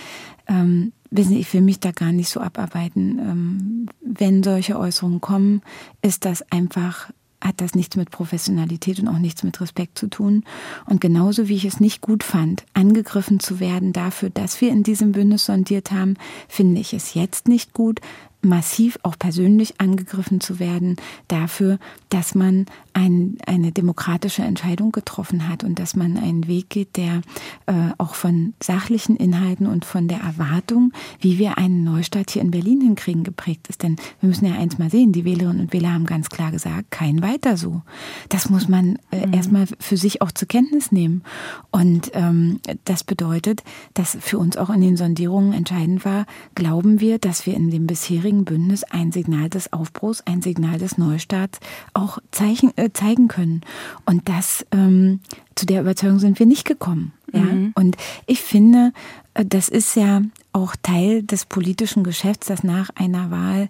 ähm, 0.46 0.92
wissen 1.16 1.36
ich 1.36 1.52
will 1.54 1.60
mich 1.60 1.80
da 1.80 1.92
gar 1.92 2.12
nicht 2.12 2.28
so 2.28 2.40
abarbeiten. 2.40 3.18
Ähm, 3.18 3.86
wenn 4.00 4.42
solche 4.42 4.78
Äußerungen 4.78 5.20
kommen, 5.20 5.62
ist 6.02 6.24
das 6.24 6.42
einfach 6.50 7.10
hat 7.44 7.60
das 7.60 7.74
nichts 7.74 7.96
mit 7.96 8.10
Professionalität 8.10 8.98
und 9.00 9.08
auch 9.08 9.18
nichts 9.18 9.42
mit 9.42 9.60
Respekt 9.60 9.98
zu 9.98 10.08
tun. 10.08 10.44
Und 10.86 11.02
genauso 11.02 11.46
wie 11.46 11.56
ich 11.56 11.66
es 11.66 11.78
nicht 11.78 12.00
gut 12.00 12.22
fand, 12.22 12.64
angegriffen 12.72 13.38
zu 13.38 13.60
werden 13.60 13.92
dafür, 13.92 14.30
dass 14.30 14.62
wir 14.62 14.70
in 14.70 14.82
diesem 14.82 15.12
Bündnis 15.12 15.44
sondiert 15.44 15.92
haben, 15.92 16.14
finde 16.48 16.80
ich 16.80 16.94
es 16.94 17.12
jetzt 17.12 17.46
nicht 17.46 17.74
gut, 17.74 18.00
massiv 18.44 18.98
auch 19.02 19.18
persönlich 19.18 19.80
angegriffen 19.80 20.40
zu 20.40 20.58
werden 20.58 20.96
dafür, 21.28 21.78
dass 22.10 22.34
man 22.34 22.66
ein, 22.92 23.38
eine 23.46 23.72
demokratische 23.72 24.42
Entscheidung 24.42 24.92
getroffen 24.92 25.48
hat 25.48 25.64
und 25.64 25.78
dass 25.78 25.96
man 25.96 26.16
einen 26.16 26.46
Weg 26.46 26.70
geht, 26.70 26.96
der 26.96 27.22
äh, 27.66 27.90
auch 27.98 28.14
von 28.14 28.54
sachlichen 28.62 29.16
Inhalten 29.16 29.66
und 29.66 29.84
von 29.84 30.08
der 30.08 30.20
Erwartung, 30.20 30.92
wie 31.20 31.38
wir 31.38 31.58
einen 31.58 31.84
Neustart 31.84 32.30
hier 32.30 32.42
in 32.42 32.50
Berlin 32.50 32.80
hinkriegen, 32.80 33.24
geprägt 33.24 33.68
ist. 33.68 33.82
Denn 33.82 33.96
wir 34.20 34.28
müssen 34.28 34.46
ja 34.46 34.54
eins 34.54 34.78
mal 34.78 34.90
sehen, 34.90 35.12
die 35.12 35.24
Wählerinnen 35.24 35.60
und 35.60 35.72
Wähler 35.72 35.92
haben 35.92 36.06
ganz 36.06 36.28
klar 36.28 36.52
gesagt, 36.52 36.90
kein 36.90 37.22
weiter 37.22 37.56
so. 37.56 37.82
Das 38.28 38.50
muss 38.50 38.68
man 38.68 38.98
äh, 39.10 39.26
mhm. 39.26 39.34
erstmal 39.34 39.66
für 39.78 39.96
sich 39.96 40.22
auch 40.22 40.30
zur 40.30 40.48
Kenntnis 40.48 40.92
nehmen. 40.92 41.22
Und 41.70 42.10
ähm, 42.14 42.60
das 42.84 43.04
bedeutet, 43.04 43.62
dass 43.94 44.16
für 44.20 44.38
uns 44.38 44.56
auch 44.56 44.70
in 44.70 44.80
den 44.80 44.96
Sondierungen 44.96 45.52
entscheidend 45.52 46.04
war, 46.04 46.26
glauben 46.54 47.00
wir, 47.00 47.18
dass 47.18 47.46
wir 47.46 47.54
in 47.54 47.70
dem 47.70 47.86
bisherigen 47.86 48.33
Bündnis 48.42 48.82
ein 48.84 49.12
Signal 49.12 49.48
des 49.48 49.72
Aufbruchs, 49.72 50.22
ein 50.26 50.42
Signal 50.42 50.78
des 50.78 50.98
Neustarts 50.98 51.60
auch 51.92 52.18
Zeichen, 52.32 52.76
äh, 52.76 52.90
zeigen 52.92 53.28
können. 53.28 53.60
Und 54.04 54.28
das, 54.28 54.66
ähm, 54.72 55.20
zu 55.54 55.66
der 55.66 55.82
Überzeugung 55.82 56.18
sind 56.18 56.40
wir 56.40 56.46
nicht 56.46 56.64
gekommen. 56.64 57.12
Ja? 57.32 57.42
Mhm. 57.42 57.72
Und 57.76 57.96
ich 58.26 58.40
finde, 58.40 58.92
äh, 59.34 59.44
das 59.44 59.68
ist 59.68 59.94
ja 59.94 60.22
auch 60.52 60.74
Teil 60.82 61.22
des 61.22 61.46
politischen 61.46 62.02
Geschäfts, 62.02 62.46
dass 62.46 62.64
nach 62.64 62.90
einer 62.96 63.30
Wahl 63.30 63.68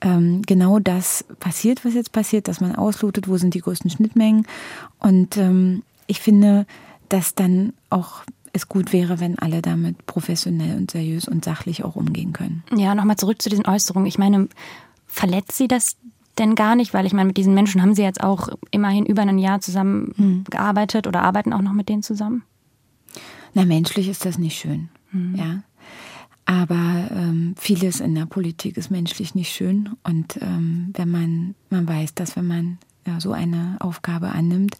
ähm, 0.00 0.42
genau 0.42 0.78
das 0.78 1.24
passiert, 1.40 1.84
was 1.84 1.94
jetzt 1.94 2.12
passiert, 2.12 2.48
dass 2.48 2.60
man 2.60 2.74
auslotet, 2.74 3.28
wo 3.28 3.36
sind 3.36 3.54
die 3.54 3.60
größten 3.60 3.90
Schnittmengen. 3.90 4.46
Und 4.98 5.36
ähm, 5.36 5.82
ich 6.06 6.20
finde, 6.20 6.66
dass 7.08 7.34
dann 7.34 7.72
auch 7.90 8.22
es 8.56 8.68
gut 8.68 8.92
wäre, 8.92 9.20
wenn 9.20 9.38
alle 9.38 9.62
damit 9.62 10.06
professionell 10.06 10.76
und 10.76 10.90
seriös 10.90 11.28
und 11.28 11.44
sachlich 11.44 11.84
auch 11.84 11.96
umgehen 11.96 12.32
können. 12.32 12.64
Ja, 12.74 12.94
nochmal 12.94 13.16
zurück 13.16 13.40
zu 13.40 13.48
diesen 13.48 13.66
Äußerungen. 13.66 14.06
Ich 14.06 14.18
meine, 14.18 14.48
verletzt 15.06 15.56
Sie 15.56 15.68
das 15.68 15.96
denn 16.38 16.54
gar 16.54 16.76
nicht? 16.76 16.94
Weil 16.94 17.06
ich 17.06 17.12
meine, 17.12 17.28
mit 17.28 17.36
diesen 17.36 17.54
Menschen 17.54 17.82
haben 17.82 17.94
Sie 17.94 18.02
jetzt 18.02 18.22
auch 18.22 18.48
immerhin 18.70 19.06
über 19.06 19.22
ein 19.22 19.38
Jahr 19.38 19.60
zusammen 19.60 20.12
hm. 20.16 20.44
gearbeitet 20.50 21.06
oder 21.06 21.22
arbeiten 21.22 21.52
auch 21.52 21.62
noch 21.62 21.72
mit 21.72 21.88
denen 21.88 22.02
zusammen? 22.02 22.42
Na, 23.54 23.64
menschlich 23.64 24.08
ist 24.08 24.24
das 24.24 24.38
nicht 24.38 24.58
schön. 24.58 24.88
Hm. 25.10 25.34
Ja. 25.34 25.62
Aber 26.44 27.08
ähm, 27.10 27.54
vieles 27.58 28.00
in 28.00 28.14
der 28.14 28.26
Politik 28.26 28.76
ist 28.76 28.90
menschlich 28.90 29.34
nicht 29.34 29.52
schön. 29.52 29.90
Und 30.04 30.38
ähm, 30.40 30.90
wenn 30.94 31.10
man, 31.10 31.54
man 31.70 31.88
weiß, 31.88 32.14
dass 32.14 32.36
wenn 32.36 32.46
man 32.46 32.78
ja, 33.06 33.20
so 33.20 33.32
eine 33.32 33.76
Aufgabe 33.80 34.28
annimmt, 34.28 34.76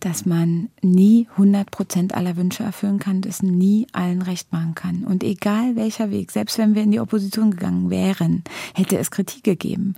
dass 0.00 0.26
man 0.26 0.70
nie 0.82 1.28
100 1.32 1.70
Prozent 1.70 2.14
aller 2.14 2.36
Wünsche 2.36 2.62
erfüllen 2.62 2.98
kann, 2.98 3.20
dass 3.20 3.42
nie 3.42 3.86
allen 3.92 4.22
recht 4.22 4.52
machen 4.52 4.74
kann. 4.74 5.04
Und 5.04 5.22
egal 5.22 5.76
welcher 5.76 6.10
Weg, 6.10 6.30
selbst 6.30 6.58
wenn 6.58 6.74
wir 6.74 6.82
in 6.82 6.90
die 6.90 7.00
Opposition 7.00 7.50
gegangen 7.50 7.90
wären, 7.90 8.42
hätte 8.74 8.98
es 8.98 9.10
Kritik 9.10 9.44
gegeben. 9.44 9.94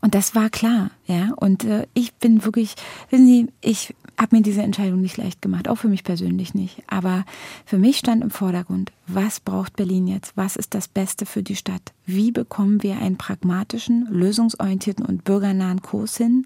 Und 0.00 0.14
das 0.14 0.34
war 0.34 0.50
klar, 0.50 0.90
ja. 1.06 1.32
Und 1.36 1.64
äh, 1.64 1.86
ich 1.94 2.14
bin 2.14 2.44
wirklich, 2.44 2.74
wissen 3.10 3.26
Sie, 3.26 3.48
ich 3.60 3.94
habe 4.18 4.36
mir 4.36 4.42
diese 4.42 4.62
Entscheidung 4.62 5.00
nicht 5.00 5.16
leicht 5.16 5.42
gemacht, 5.42 5.68
auch 5.68 5.76
für 5.76 5.88
mich 5.88 6.04
persönlich 6.04 6.54
nicht. 6.54 6.82
Aber 6.86 7.24
für 7.64 7.78
mich 7.78 7.98
stand 7.98 8.22
im 8.22 8.30
Vordergrund, 8.30 8.92
was 9.08 9.40
braucht 9.40 9.76
Berlin 9.76 10.06
jetzt? 10.06 10.36
Was 10.36 10.56
ist 10.56 10.74
das 10.74 10.88
Beste 10.88 11.26
für 11.26 11.42
die 11.42 11.56
Stadt? 11.56 11.92
Wie 12.06 12.32
bekommen 12.32 12.82
wir 12.82 12.98
einen 12.98 13.16
pragmatischen, 13.16 14.06
lösungsorientierten 14.10 15.04
und 15.04 15.24
bürgernahen 15.24 15.82
Kurs 15.82 16.16
hin, 16.16 16.44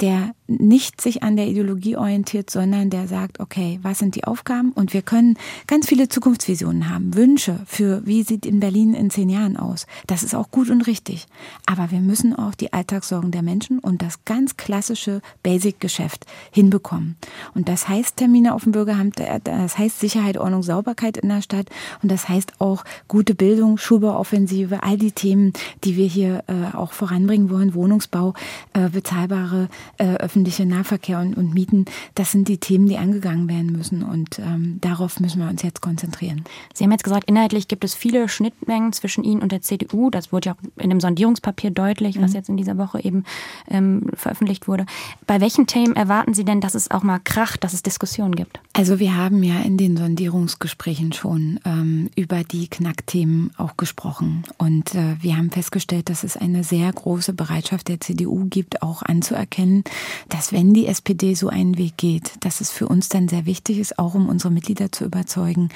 der 0.00 0.34
nicht 0.46 1.00
sich 1.00 1.22
an 1.22 1.36
der 1.36 1.46
Ideologie 1.46 1.96
orientiert, 1.96 2.50
sondern 2.50 2.90
der 2.90 3.08
sagt, 3.08 3.40
okay, 3.40 3.78
was 3.82 3.98
sind 3.98 4.14
die 4.14 4.24
Aufgaben? 4.24 4.72
Und 4.72 4.92
wir 4.92 5.02
können 5.02 5.38
ganz 5.66 5.88
viele 5.88 6.08
Zukunftsvisionen 6.08 6.90
haben, 6.90 7.14
Wünsche 7.14 7.60
für, 7.66 8.06
wie 8.06 8.22
sieht 8.22 8.46
in 8.46 8.60
Berlin 8.60 8.94
in 8.94 9.10
zehn 9.10 9.28
Jahren 9.28 9.56
aus? 9.56 9.86
Das 10.06 10.22
ist 10.22 10.34
auch 10.34 10.50
gut 10.50 10.70
und 10.70 10.86
richtig. 10.86 11.26
Aber 11.66 11.90
wir 11.90 12.00
müssen 12.00 12.34
auch 12.34 12.54
die 12.54 12.72
Alltagssorgen 12.72 13.30
der 13.30 13.42
Menschen 13.42 13.78
und 13.78 14.02
das 14.02 14.24
ganz 14.24 14.56
klassische 14.56 15.22
Basic-Geschäft 15.42 16.26
hinbekommen. 16.50 17.16
Und 17.54 17.68
das 17.68 17.88
heißt 17.88 18.16
Termine 18.16 18.54
auf 18.54 18.64
dem 18.64 18.72
Bürgeramt, 18.72 19.16
das 19.44 19.78
heißt 19.78 20.00
Sicherheit, 20.00 20.36
Ordnung, 20.36 20.62
Sauberkeit 20.62 21.16
in 21.16 21.28
der 21.28 21.42
Stadt 21.42 21.68
und 22.02 22.10
das 22.10 22.28
heißt 22.28 22.60
auch 22.60 22.84
gute 23.08 23.34
Bildung, 23.34 23.78
Schulbauoffensive, 23.78 24.82
all 24.82 24.96
die 24.96 25.12
Themen, 25.12 25.52
die 25.84 25.96
wir 25.96 26.06
hier 26.06 26.44
äh, 26.46 26.76
auch 26.76 26.92
voranbringen 26.92 27.50
wollen, 27.50 27.74
Wohnungsbau, 27.74 28.34
äh, 28.72 28.88
bezahlbare 28.88 29.68
äh, 29.98 30.14
öffentliche 30.16 30.66
Nahverkehr 30.66 31.20
und, 31.20 31.36
und, 31.36 31.54
Mieten, 31.54 31.84
das 32.14 32.32
sind 32.32 32.48
die 32.48 32.58
Themen, 32.58 32.86
die 32.86 32.98
angegangen 32.98 33.48
werden 33.48 33.72
müssen 33.72 34.02
und 34.02 34.38
ähm, 34.38 34.78
darauf 34.80 35.20
müssen 35.20 35.40
wir 35.40 35.48
uns 35.48 35.62
jetzt 35.62 35.80
konzentrieren. 35.80 36.44
Sie 36.72 36.84
haben 36.84 36.92
jetzt 36.92 37.04
gesagt, 37.04 37.28
inhaltlich 37.28 37.68
gibt 37.68 37.84
es 37.84 37.94
viele 37.94 38.28
Schnittmengen 38.28 38.92
zwischen 38.92 39.24
Ihnen 39.24 39.42
und 39.42 39.52
der 39.52 39.60
CDU. 39.60 40.10
Das 40.10 40.32
wurde 40.32 40.50
ja 40.50 40.52
auch 40.54 40.82
in 40.82 40.90
dem 40.90 41.00
Sondierungspapier 41.00 41.70
deutlich, 41.70 42.20
was 42.20 42.30
mhm. 42.30 42.36
jetzt 42.36 42.48
in 42.48 42.56
dieser 42.56 42.78
Woche 42.78 43.02
eben 43.02 43.24
ähm, 43.68 44.10
veröffentlicht 44.14 44.68
wurde. 44.68 44.86
Bei 45.26 45.40
welchen 45.40 45.66
Themen 45.66 45.96
erwarten 45.96 46.34
Sie 46.34 46.44
denn, 46.44 46.60
dass 46.60 46.74
es 46.74 46.90
auch 46.90 47.02
mal 47.02 47.20
kracht, 47.22 47.64
dass 47.64 47.72
es 47.72 47.82
Diskussionen 47.82 48.34
gibt? 48.34 48.60
Also 48.72 48.98
wir 48.98 49.16
haben 49.16 49.42
ja 49.42 49.60
in 49.60 49.76
den 49.76 49.96
Sondierungsgesprächen 49.96 51.12
schon 51.12 51.60
ähm, 51.64 51.83
ähm, 51.84 52.10
über 52.16 52.44
die 52.44 52.68
Knackthemen 52.68 53.50
auch 53.56 53.76
gesprochen. 53.76 54.44
Und 54.58 54.94
äh, 54.94 55.16
wir 55.20 55.36
haben 55.36 55.50
festgestellt, 55.50 56.08
dass 56.08 56.24
es 56.24 56.36
eine 56.36 56.64
sehr 56.64 56.92
große 56.92 57.32
Bereitschaft 57.32 57.88
der 57.88 58.00
CDU 58.00 58.46
gibt, 58.46 58.82
auch 58.82 59.02
anzuerkennen, 59.02 59.84
dass 60.28 60.52
wenn 60.52 60.74
die 60.74 60.86
SPD 60.86 61.34
so 61.34 61.48
einen 61.48 61.78
Weg 61.78 61.96
geht, 61.96 62.32
dass 62.40 62.60
es 62.60 62.70
für 62.70 62.88
uns 62.88 63.08
dann 63.08 63.28
sehr 63.28 63.46
wichtig 63.46 63.78
ist, 63.78 63.98
auch 63.98 64.14
um 64.14 64.28
unsere 64.28 64.52
Mitglieder 64.52 64.92
zu 64.92 65.04
überzeugen, 65.04 65.68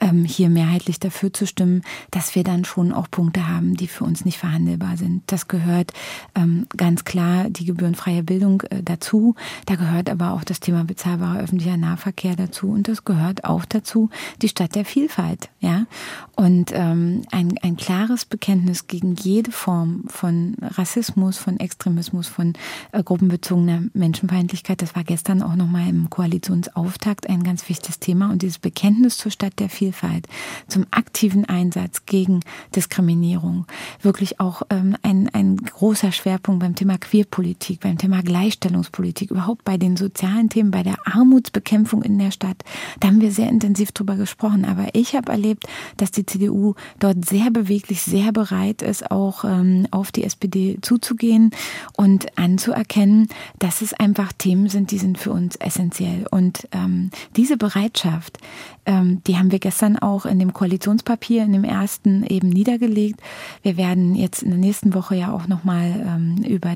ähm, 0.00 0.24
hier 0.24 0.48
mehrheitlich 0.48 1.00
dafür 1.00 1.32
zu 1.32 1.46
stimmen, 1.46 1.82
dass 2.10 2.34
wir 2.34 2.44
dann 2.44 2.64
schon 2.64 2.92
auch 2.92 3.10
Punkte 3.10 3.48
haben, 3.48 3.74
die 3.74 3.86
für 3.86 4.04
uns 4.04 4.24
nicht 4.24 4.38
verhandelbar 4.38 4.96
sind. 4.96 5.22
Das 5.26 5.48
gehört 5.48 5.92
ähm, 6.34 6.66
ganz 6.76 7.04
klar 7.04 7.48
die 7.50 7.64
gebührenfreie 7.64 8.22
Bildung 8.22 8.62
äh, 8.70 8.82
dazu. 8.82 9.34
Da 9.66 9.76
gehört 9.76 10.10
aber 10.10 10.32
auch 10.32 10.44
das 10.44 10.60
Thema 10.60 10.84
bezahlbarer 10.84 11.40
öffentlicher 11.40 11.76
Nahverkehr 11.76 12.36
dazu. 12.36 12.70
Und 12.70 12.88
das 12.88 13.04
gehört 13.04 13.44
auch 13.44 13.64
dazu 13.64 14.10
die 14.40 14.48
Stadt 14.48 14.74
der 14.74 14.84
Vielfalt 14.84 15.51
ja, 15.60 15.86
und 16.34 16.72
ähm, 16.74 17.22
ein, 17.30 17.54
ein 17.62 17.76
klares 17.76 18.24
Bekenntnis 18.24 18.88
gegen 18.88 19.14
jede 19.14 19.52
Form 19.52 20.02
von 20.08 20.56
Rassismus, 20.60 21.38
von 21.38 21.60
Extremismus, 21.60 22.26
von 22.26 22.54
äh, 22.90 23.02
gruppenbezogener 23.02 23.84
Menschenfeindlichkeit. 23.94 24.82
Das 24.82 24.96
war 24.96 25.04
gestern 25.04 25.40
auch 25.40 25.54
nochmal 25.54 25.88
im 25.88 26.10
Koalitionsauftakt 26.10 27.28
ein 27.28 27.44
ganz 27.44 27.68
wichtiges 27.68 28.00
Thema. 28.00 28.30
Und 28.30 28.42
dieses 28.42 28.58
Bekenntnis 28.58 29.18
zur 29.18 29.30
Stadt 29.30 29.60
der 29.60 29.68
Vielfalt, 29.68 30.26
zum 30.66 30.84
aktiven 30.90 31.44
Einsatz 31.44 32.06
gegen 32.06 32.40
Diskriminierung, 32.74 33.66
wirklich 34.00 34.40
auch 34.40 34.62
ähm, 34.70 34.96
ein, 35.02 35.28
ein 35.32 35.58
großer 35.58 36.10
Schwerpunkt 36.10 36.60
beim 36.60 36.74
Thema 36.74 36.98
Queerpolitik, 36.98 37.80
beim 37.80 37.98
Thema 37.98 38.22
Gleichstellungspolitik, 38.22 39.30
überhaupt 39.30 39.64
bei 39.64 39.76
den 39.76 39.96
sozialen 39.96 40.48
Themen, 40.48 40.72
bei 40.72 40.82
der 40.82 40.96
Armutsbekämpfung 41.06 42.02
in 42.02 42.18
der 42.18 42.32
Stadt. 42.32 42.64
Da 42.98 43.08
haben 43.08 43.20
wir 43.20 43.30
sehr 43.30 43.48
intensiv 43.48 43.92
drüber 43.92 44.16
gesprochen. 44.16 44.64
Aber 44.64 44.94
ich 44.94 45.14
habe 45.14 45.30
erlebt, 45.42 45.64
dass 45.96 46.12
die 46.12 46.24
CDU 46.24 46.74
dort 46.98 47.24
sehr 47.24 47.50
beweglich, 47.50 48.02
sehr 48.02 48.32
bereit 48.32 48.82
ist, 48.82 49.10
auch 49.10 49.44
ähm, 49.44 49.88
auf 49.90 50.12
die 50.12 50.24
SPD 50.24 50.78
zuzugehen 50.82 51.50
und 51.96 52.38
anzuerkennen, 52.38 53.28
dass 53.58 53.82
es 53.82 53.92
einfach 53.92 54.32
Themen 54.32 54.68
sind, 54.68 54.90
die 54.92 54.98
sind 54.98 55.18
für 55.18 55.32
uns 55.32 55.56
essentiell. 55.56 56.26
Und 56.30 56.68
ähm, 56.72 57.10
diese 57.36 57.56
Bereitschaft, 57.56 58.38
ähm, 58.86 59.22
die 59.26 59.36
haben 59.36 59.52
wir 59.52 59.58
gestern 59.58 59.98
auch 59.98 60.26
in 60.26 60.38
dem 60.38 60.52
Koalitionspapier, 60.52 61.44
in 61.44 61.52
dem 61.52 61.64
ersten 61.64 62.24
eben 62.24 62.48
niedergelegt. 62.48 63.20
Wir 63.62 63.76
werden 63.76 64.14
jetzt 64.14 64.42
in 64.42 64.50
der 64.50 64.58
nächsten 64.58 64.94
Woche 64.94 65.16
ja 65.16 65.32
auch 65.32 65.48
nochmal 65.48 66.04
ähm, 66.06 66.44
über, 66.44 66.74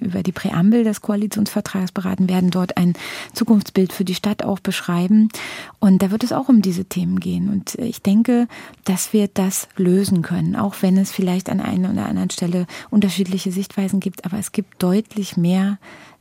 über 0.00 0.22
die 0.22 0.32
Präambel 0.32 0.84
des 0.84 1.00
Koalitionsvertrags 1.00 1.92
beraten, 1.92 2.28
werden 2.28 2.50
dort 2.50 2.76
ein 2.76 2.94
Zukunftsbild 3.32 3.92
für 3.92 4.04
die 4.04 4.14
Stadt 4.14 4.44
auch 4.44 4.60
beschreiben. 4.60 5.28
Und 5.80 6.02
da 6.02 6.10
wird 6.10 6.24
es 6.24 6.32
auch 6.32 6.48
um 6.48 6.62
diese 6.62 6.84
Themen 6.84 7.20
gehen. 7.20 7.48
Und 7.48 7.74
ich 7.76 7.97
denke, 8.02 8.48
dass 8.84 9.12
wir 9.12 9.28
das 9.28 9.68
lösen 9.76 10.22
können, 10.22 10.56
auch 10.56 10.76
wenn 10.80 10.96
es 10.96 11.10
vielleicht 11.12 11.50
an 11.50 11.60
einer 11.60 11.90
oder 11.90 12.06
anderen 12.06 12.30
Stelle 12.30 12.66
unterschiedliche 12.90 13.52
Sichtweisen 13.52 14.00
gibt. 14.00 14.24
Aber 14.24 14.38
es 14.38 14.52
gibt 14.52 14.82
deutlich 14.82 15.36
mehr 15.36 15.78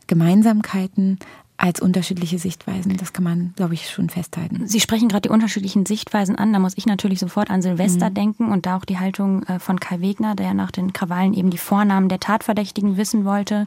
Gemeinsamkeiten 0.07 1.19
als 1.57 1.79
unterschiedliche 1.79 2.37
Sichtweisen. 2.37 2.95
Das 2.97 3.13
kann 3.13 3.23
man, 3.23 3.53
glaube 3.55 3.73
ich, 3.73 3.89
schon 3.89 4.09
festhalten. 4.09 4.67
Sie 4.67 4.79
sprechen 4.79 5.07
gerade 5.07 5.23
die 5.27 5.33
unterschiedlichen 5.33 5.87
Sichtweisen 5.87 6.35
an. 6.35 6.53
Da 6.53 6.59
muss 6.59 6.77
ich 6.77 6.85
natürlich 6.85 7.19
sofort 7.19 7.49
an 7.49 7.63
Silvester 7.63 8.11
mhm. 8.11 8.13
denken 8.13 8.51
und 8.51 8.67
da 8.67 8.77
auch 8.77 8.85
die 8.85 8.99
Haltung 8.99 9.43
äh, 9.43 9.59
von 9.59 9.79
Kai 9.79 9.99
Wegner, 9.99 10.35
der 10.35 10.53
nach 10.53 10.69
den 10.69 10.93
Krawallen 10.93 11.33
eben 11.33 11.49
die 11.49 11.57
Vornamen 11.57 12.09
der 12.09 12.19
Tatverdächtigen 12.19 12.95
wissen 12.95 13.25
wollte. 13.25 13.65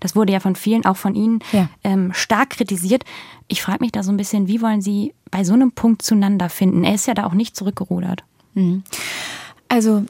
Das 0.00 0.14
wurde 0.14 0.32
ja 0.34 0.40
von 0.40 0.54
vielen, 0.54 0.84
auch 0.84 0.98
von 0.98 1.14
Ihnen, 1.14 1.40
ja. 1.52 1.68
ähm, 1.82 2.12
stark 2.12 2.50
kritisiert. 2.50 3.04
Ich 3.48 3.62
frage 3.62 3.80
mich 3.80 3.92
da 3.92 4.02
so 4.02 4.12
ein 4.12 4.18
bisschen, 4.18 4.46
wie 4.46 4.60
wollen 4.60 4.82
Sie 4.82 5.14
bei 5.30 5.42
so 5.42 5.54
einem 5.54 5.72
Punkt 5.72 6.02
zueinander 6.02 6.50
finden? 6.50 6.84
Er 6.84 6.94
ist 6.94 7.06
ja 7.06 7.14
da 7.14 7.24
auch 7.24 7.34
nicht 7.34 7.56
zurückgerudert. 7.56 8.22
Mhm. 8.54 8.82
Also 9.68 10.04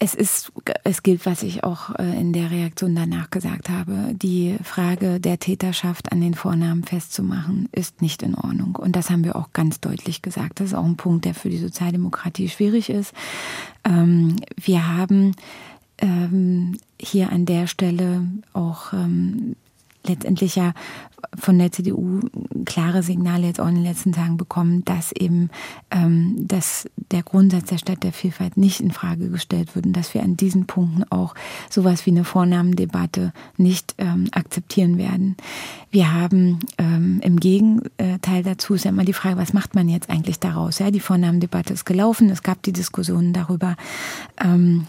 es 0.00 0.14
ist, 0.14 0.52
es 0.84 1.02
gilt, 1.02 1.26
was 1.26 1.42
ich 1.42 1.64
auch 1.64 1.94
äh, 1.96 2.20
in 2.20 2.32
der 2.32 2.50
Reaktion 2.50 2.94
danach 2.94 3.30
gesagt 3.30 3.68
habe. 3.68 4.14
Die 4.14 4.56
Frage 4.62 5.18
der 5.18 5.40
Täterschaft 5.40 6.12
an 6.12 6.20
den 6.20 6.34
Vornamen 6.34 6.84
festzumachen, 6.84 7.68
ist 7.72 8.00
nicht 8.00 8.22
in 8.22 8.36
Ordnung. 8.36 8.76
Und 8.76 8.94
das 8.94 9.10
haben 9.10 9.24
wir 9.24 9.34
auch 9.34 9.52
ganz 9.52 9.80
deutlich 9.80 10.22
gesagt. 10.22 10.60
Das 10.60 10.68
ist 10.68 10.74
auch 10.74 10.84
ein 10.84 10.96
Punkt, 10.96 11.24
der 11.24 11.34
für 11.34 11.50
die 11.50 11.58
Sozialdemokratie 11.58 12.48
schwierig 12.48 12.90
ist. 12.90 13.12
Ähm, 13.84 14.36
wir 14.56 14.86
haben 14.86 15.34
ähm, 15.98 16.78
hier 17.00 17.32
an 17.32 17.44
der 17.44 17.66
Stelle 17.66 18.26
auch 18.52 18.92
ähm, 18.92 19.56
letztendlich 20.06 20.54
ja 20.54 20.74
von 21.38 21.58
der 21.58 21.72
CDU 21.72 22.20
klare 22.64 23.02
Signale 23.02 23.46
jetzt 23.46 23.60
auch 23.60 23.68
in 23.68 23.76
den 23.76 23.84
letzten 23.84 24.12
Tagen 24.12 24.36
bekommen, 24.36 24.84
dass 24.84 25.12
eben 25.12 25.50
ähm, 25.90 26.36
dass 26.46 26.88
der 27.10 27.22
Grundsatz 27.22 27.68
der 27.70 27.78
Stadt 27.78 28.02
der 28.02 28.12
Vielfalt 28.12 28.56
nicht 28.56 28.80
in 28.80 28.90
Frage 28.90 29.28
gestellt 29.30 29.74
wird 29.74 29.86
und 29.86 29.92
dass 29.94 30.14
wir 30.14 30.22
an 30.22 30.36
diesen 30.36 30.66
Punkten 30.66 31.04
auch 31.10 31.34
sowas 31.70 32.06
wie 32.06 32.10
eine 32.10 32.24
Vornamendebatte 32.24 33.32
nicht 33.56 33.94
ähm, 33.98 34.28
akzeptieren 34.32 34.98
werden. 34.98 35.36
Wir 35.90 36.12
haben 36.12 36.60
ähm, 36.76 37.20
im 37.22 37.40
Gegenteil 37.40 38.42
dazu 38.42 38.74
ist 38.74 38.84
ja 38.84 38.90
immer 38.90 39.04
die 39.04 39.12
Frage, 39.12 39.38
was 39.38 39.52
macht 39.52 39.74
man 39.74 39.88
jetzt 39.88 40.10
eigentlich 40.10 40.38
daraus? 40.38 40.78
Ja, 40.78 40.90
die 40.90 41.00
Vornamendebatte 41.00 41.72
ist 41.72 41.86
gelaufen, 41.86 42.28
es 42.30 42.42
gab 42.42 42.62
die 42.62 42.72
Diskussionen 42.72 43.32
darüber. 43.32 43.76
Ähm, 44.42 44.86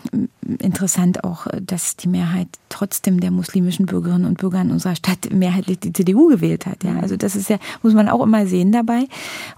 interessant 0.59 1.23
auch, 1.23 1.47
dass 1.61 1.95
die 1.95 2.09
Mehrheit 2.09 2.47
trotzdem 2.67 3.19
der 3.19 3.31
muslimischen 3.31 3.85
Bürgerinnen 3.85 4.25
und 4.25 4.39
Bürger 4.39 4.61
in 4.61 4.71
unserer 4.71 4.95
Stadt 4.95 5.31
mehrheitlich 5.31 5.79
die 5.79 5.93
CDU 5.93 6.18
gewählt 6.27 6.65
hat. 6.65 6.83
Ja, 6.83 6.99
also 6.99 7.15
das 7.17 7.35
ist 7.35 7.49
ja, 7.49 7.57
muss 7.83 7.93
man 7.93 8.09
auch 8.09 8.23
immer 8.23 8.45
sehen 8.47 8.71
dabei. 8.71 9.07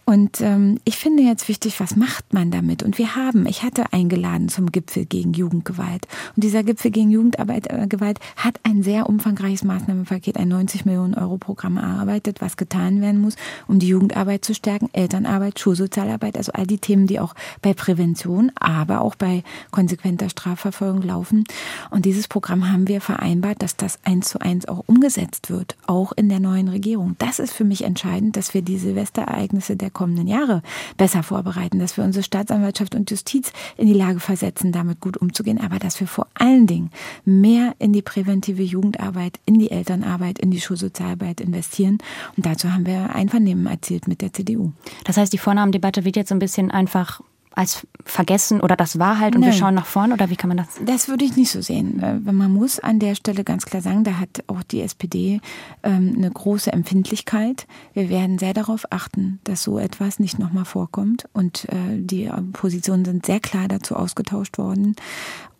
Und 0.06 0.42
ähm, 0.42 0.80
ich 0.84 0.98
finde 0.98 1.24
jetzt 1.24 1.48
wichtig, 1.48 1.80
was 1.80 1.96
macht 1.96 2.34
man 2.34 2.52
damit? 2.52 2.84
Und 2.84 2.98
wir 2.98 3.16
haben, 3.16 3.46
ich 3.46 3.64
hatte 3.64 3.94
eingeladen 3.94 4.50
zum 4.50 4.72
Gipfel 4.72 5.06
gegen 5.06 5.34
Jugendgewalt. 5.34 6.08
Und 6.36 6.44
dieser 6.44 6.64
Gipfel 6.64 6.92
gegen 6.92 7.12
Jugendarbeit, 7.12 7.68
äh, 7.68 7.88
Gewalt 7.88 8.20
hat 8.36 8.60
ein 8.64 8.84
sehr 8.84 9.08
umfangreiches 9.08 9.64
Maßnahmenpaket, 9.64 10.38
ein 10.38 10.50
90 10.50 10.86
Millionen 10.86 11.14
Euro 11.14 11.38
Programm 11.38 11.78
erarbeitet, 11.78 12.42
was 12.42 12.58
getan 12.58 13.02
werden 13.02 13.22
muss, 13.22 13.36
um 13.68 13.80
die 13.80 13.88
Jugendarbeit 13.88 14.44
zu 14.44 14.54
stärken, 14.54 14.90
Elternarbeit, 14.94 15.60
Schulsozialarbeit, 15.60 16.38
also 16.38 16.52
all 16.52 16.68
die 16.68 16.78
Themen, 16.78 17.08
die 17.08 17.20
auch 17.20 17.34
bei 17.62 17.74
Prävention, 17.74 18.52
aber 18.56 19.02
auch 19.02 19.16
bei 19.16 19.44
konsequenter 19.72 20.30
Strafverfolgung 20.30 21.02
laufen. 21.02 21.46
Und 21.90 22.06
dieses 22.06 22.28
Programm 22.28 22.72
haben 22.72 22.88
wir 22.88 23.02
vereinbart, 23.02 23.62
dass 23.62 23.78
das 23.78 24.00
eins 24.04 24.30
zu 24.30 24.42
eins 24.42 24.68
auch 24.68 24.84
umgesetzt 24.88 25.50
wird, 25.50 25.76
auch 25.88 26.12
in 26.12 26.30
der 26.30 26.40
neuen 26.40 26.51
Regierung. 26.52 27.16
Das 27.18 27.40
ist 27.40 27.54
für 27.54 27.64
mich 27.64 27.84
entscheidend, 27.84 28.38
dass 28.38 28.54
wir 28.54 28.62
die 28.62 28.78
Silvesterereignisse 28.78 29.76
der 29.76 29.90
kommenden 29.90 30.28
Jahre 30.28 30.62
besser 30.98 31.24
vorbereiten, 31.24 31.80
dass 31.80 31.98
wir 31.98 32.04
unsere 32.04 32.24
Staatsanwaltschaft 32.24 32.96
und 32.96 33.10
Justiz 33.10 33.52
in 33.78 33.88
die 33.88 33.94
Lage 33.94 34.20
versetzen, 34.20 34.72
damit 34.72 35.00
gut 35.00 35.18
umzugehen, 35.18 35.60
aber 35.60 35.80
dass 35.80 36.00
wir 36.00 36.08
vor 36.08 36.28
allen 36.34 36.68
Dingen 36.68 36.92
mehr 37.26 37.74
in 37.80 37.94
die 37.94 38.02
präventive 38.02 38.64
Jugendarbeit, 38.64 39.40
in 39.46 39.60
die 39.60 39.72
Elternarbeit, 39.72 40.40
in 40.40 40.52
die 40.52 40.62
Schulsozialarbeit 40.62 41.42
investieren. 41.42 41.98
Und 42.38 42.46
dazu 42.46 42.72
haben 42.72 42.86
wir 42.86 43.16
Einvernehmen 43.16 43.66
erzielt 43.68 44.08
mit 44.08 44.22
der 44.22 44.34
CDU. 44.34 44.72
Das 45.04 45.18
heißt, 45.18 45.34
die 45.34 45.38
Vornamendebatte 45.38 46.06
wird 46.06 46.16
jetzt 46.16 46.32
ein 46.32 46.40
bisschen 46.40 46.72
einfach 46.72 47.22
als 47.54 47.86
vergessen 48.06 48.62
oder 48.62 48.76
das 48.76 48.98
war 48.98 49.20
halt 49.20 49.36
und 49.36 49.42
Nein. 49.42 49.52
wir 49.52 49.58
schauen 49.58 49.74
nach 49.76 49.86
vorn 49.86 50.14
oder 50.14 50.30
wie 50.30 50.36
kann 50.36 50.48
man 50.48 50.58
das? 50.58 50.68
Das 50.86 51.08
würde 51.08 51.26
ich 51.26 51.36
nicht 51.36 51.52
so 51.52 51.62
sehen. 51.62 52.22
Man 52.24 52.52
muss 52.52 52.80
an 52.80 53.00
der 53.00 53.16
Stelle 53.16 53.44
ganz 53.44 53.66
klar 53.66 53.82
sagen, 53.82 54.04
da 54.04 54.20
hat 54.20 54.44
auch 54.48 54.64
die 54.64 54.82
SPD 54.82 55.42
ähm, 55.84 56.14
eine 56.16 56.32
große 56.32 56.72
Empfindlichkeit. 56.72 57.68
Wir 57.94 58.10
werden 58.10 58.40
sehr 58.40 58.54
darauf 58.54 58.86
achten, 58.90 59.40
dass 59.44 59.64
so 59.64 59.80
etwas 59.80 60.20
nicht 60.20 60.40
nochmal 60.40 60.66
vorkommt 60.66 61.26
und 61.34 61.66
äh, 61.70 61.98
die 61.98 62.30
Positionen 62.54 63.06
sind 63.06 63.26
sehr 63.26 63.40
klar 63.40 63.68
dazu 63.68 63.96
ausgetauscht 63.96 64.58
worden 64.58 64.96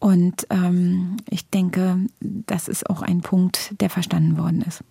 und 0.02 0.48
ähm, 0.50 1.18
ich 1.30 1.48
denke, 1.52 2.08
das 2.20 2.68
ist 2.68 2.90
auch 2.90 3.04
ein 3.04 3.22
Punkt, 3.22 3.80
der 3.80 3.92
verstanden 3.92 4.36
worden 4.36 4.64
ist. 4.64 4.84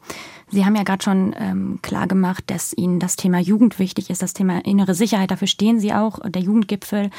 Sie 0.50 0.64
haben 0.64 0.76
ja 0.76 0.84
gerade 0.84 1.02
schon 1.02 1.34
ähm, 1.36 1.80
klar 1.82 2.06
gemacht, 2.06 2.44
dass 2.46 2.72
Ihnen 2.72 3.00
das 3.00 3.16
Thema 3.16 3.40
Jugend 3.40 3.80
wichtig 3.80 4.08
ist, 4.08 4.22
das 4.22 4.34
Thema 4.34 4.64
innere 4.64 4.94
Sicherheit. 4.94 5.32
Dafür 5.32 5.48
stehen 5.48 5.80
Sie 5.80 5.92
auch, 5.92 6.20
der 6.24 6.42
Jugendgipfel. 6.42 7.10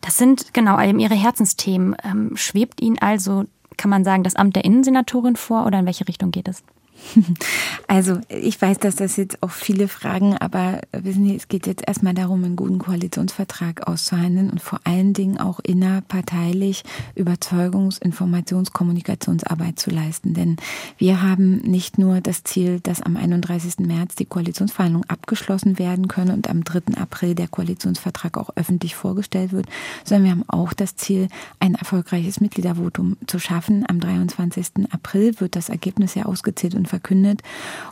Das 0.00 0.16
sind 0.16 0.54
genau 0.54 0.80
eben 0.80 0.98
Ihre 0.98 1.16
Herzensthemen. 1.16 1.94
Ähm, 2.02 2.30
schwebt 2.34 2.80
Ihnen 2.80 2.98
also, 2.98 3.44
kann 3.76 3.90
man 3.90 4.04
sagen, 4.04 4.22
das 4.22 4.36
Amt 4.36 4.56
der 4.56 4.64
Innensenatorin 4.64 5.36
vor 5.36 5.66
oder 5.66 5.80
in 5.80 5.86
welche 5.86 6.08
Richtung 6.08 6.30
geht 6.30 6.48
es? 6.48 6.62
Also 7.86 8.20
ich 8.28 8.60
weiß, 8.60 8.78
dass 8.78 8.96
das 8.96 9.16
jetzt 9.16 9.42
auch 9.42 9.50
viele 9.50 9.88
fragen, 9.88 10.36
aber 10.38 10.80
wissen 10.92 11.26
Sie, 11.26 11.36
es 11.36 11.48
geht 11.48 11.66
jetzt 11.66 11.86
erstmal 11.86 12.14
darum, 12.14 12.42
einen 12.42 12.56
guten 12.56 12.78
Koalitionsvertrag 12.78 13.86
auszuhandeln 13.86 14.50
und 14.50 14.62
vor 14.62 14.80
allen 14.84 15.12
Dingen 15.12 15.38
auch 15.38 15.60
innerparteilich 15.60 16.82
Überzeugungs-, 17.14 18.00
Informations-, 18.00 18.72
Kommunikationsarbeit 18.72 19.78
zu 19.78 19.90
leisten. 19.90 20.34
Denn 20.34 20.56
wir 20.96 21.22
haben 21.22 21.58
nicht 21.58 21.98
nur 21.98 22.20
das 22.20 22.42
Ziel, 22.42 22.80
dass 22.80 23.02
am 23.02 23.16
31. 23.16 23.80
März 23.80 24.14
die 24.14 24.24
Koalitionsverhandlungen 24.24 25.08
abgeschlossen 25.08 25.78
werden 25.78 26.08
können 26.08 26.30
und 26.30 26.48
am 26.48 26.64
3. 26.64 26.96
April 26.98 27.34
der 27.34 27.48
Koalitionsvertrag 27.48 28.38
auch 28.38 28.50
öffentlich 28.56 28.94
vorgestellt 28.94 29.52
wird, 29.52 29.66
sondern 30.04 30.24
wir 30.24 30.30
haben 30.30 30.48
auch 30.48 30.72
das 30.72 30.96
Ziel, 30.96 31.28
ein 31.60 31.74
erfolgreiches 31.74 32.40
Mitgliedervotum 32.40 33.18
zu 33.26 33.38
schaffen. 33.38 33.84
Am 33.88 34.00
23. 34.00 34.90
April 34.90 35.38
wird 35.38 35.54
das 35.54 35.68
Ergebnis 35.68 36.14
ja 36.14 36.24
ausgezählt 36.24 36.74
und 36.74 36.83
verkündet. 36.86 37.42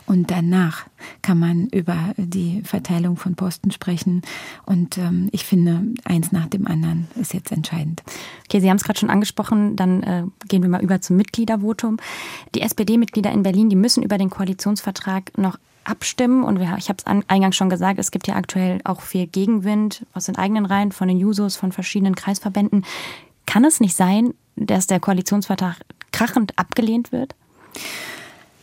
Und 0.05 0.31
danach 0.31 0.85
kann 1.21 1.39
man 1.39 1.67
über 1.67 2.13
die 2.17 2.61
Verteilung 2.63 3.17
von 3.17 3.35
Posten 3.35 3.71
sprechen. 3.71 4.21
Und 4.65 4.97
ähm, 4.97 5.29
ich 5.31 5.45
finde, 5.45 5.83
eins 6.05 6.31
nach 6.31 6.47
dem 6.47 6.67
anderen 6.67 7.07
ist 7.19 7.33
jetzt 7.33 7.51
entscheidend. 7.51 8.03
Okay, 8.45 8.59
Sie 8.59 8.69
haben 8.69 8.77
es 8.77 8.83
gerade 8.83 8.99
schon 8.99 9.09
angesprochen. 9.09 9.75
Dann 9.75 10.03
äh, 10.03 10.23
gehen 10.47 10.61
wir 10.61 10.69
mal 10.69 10.83
über 10.83 11.01
zum 11.01 11.17
Mitgliedervotum. 11.17 11.97
Die 12.55 12.61
SPD-Mitglieder 12.61 13.31
in 13.31 13.43
Berlin, 13.43 13.69
die 13.69 13.75
müssen 13.75 14.03
über 14.03 14.17
den 14.17 14.29
Koalitionsvertrag 14.29 15.37
noch 15.37 15.57
abstimmen. 15.83 16.43
Und 16.43 16.59
ich 16.61 16.89
habe 16.89 16.97
es 16.97 17.05
eingangs 17.05 17.55
schon 17.55 17.69
gesagt, 17.69 17.99
es 17.99 18.11
gibt 18.11 18.27
ja 18.27 18.35
aktuell 18.35 18.79
auch 18.83 19.01
viel 19.01 19.27
Gegenwind 19.27 20.05
aus 20.13 20.25
den 20.25 20.37
eigenen 20.37 20.65
Reihen, 20.65 20.91
von 20.91 21.07
den 21.07 21.17
Jusos, 21.17 21.55
von 21.55 21.71
verschiedenen 21.71 22.15
Kreisverbänden. 22.15 22.85
Kann 23.45 23.65
es 23.65 23.79
nicht 23.79 23.95
sein, 23.95 24.33
dass 24.55 24.87
der 24.87 24.99
Koalitionsvertrag 24.99 25.77
krachend 26.11 26.57
abgelehnt 26.57 27.11
wird? 27.11 27.35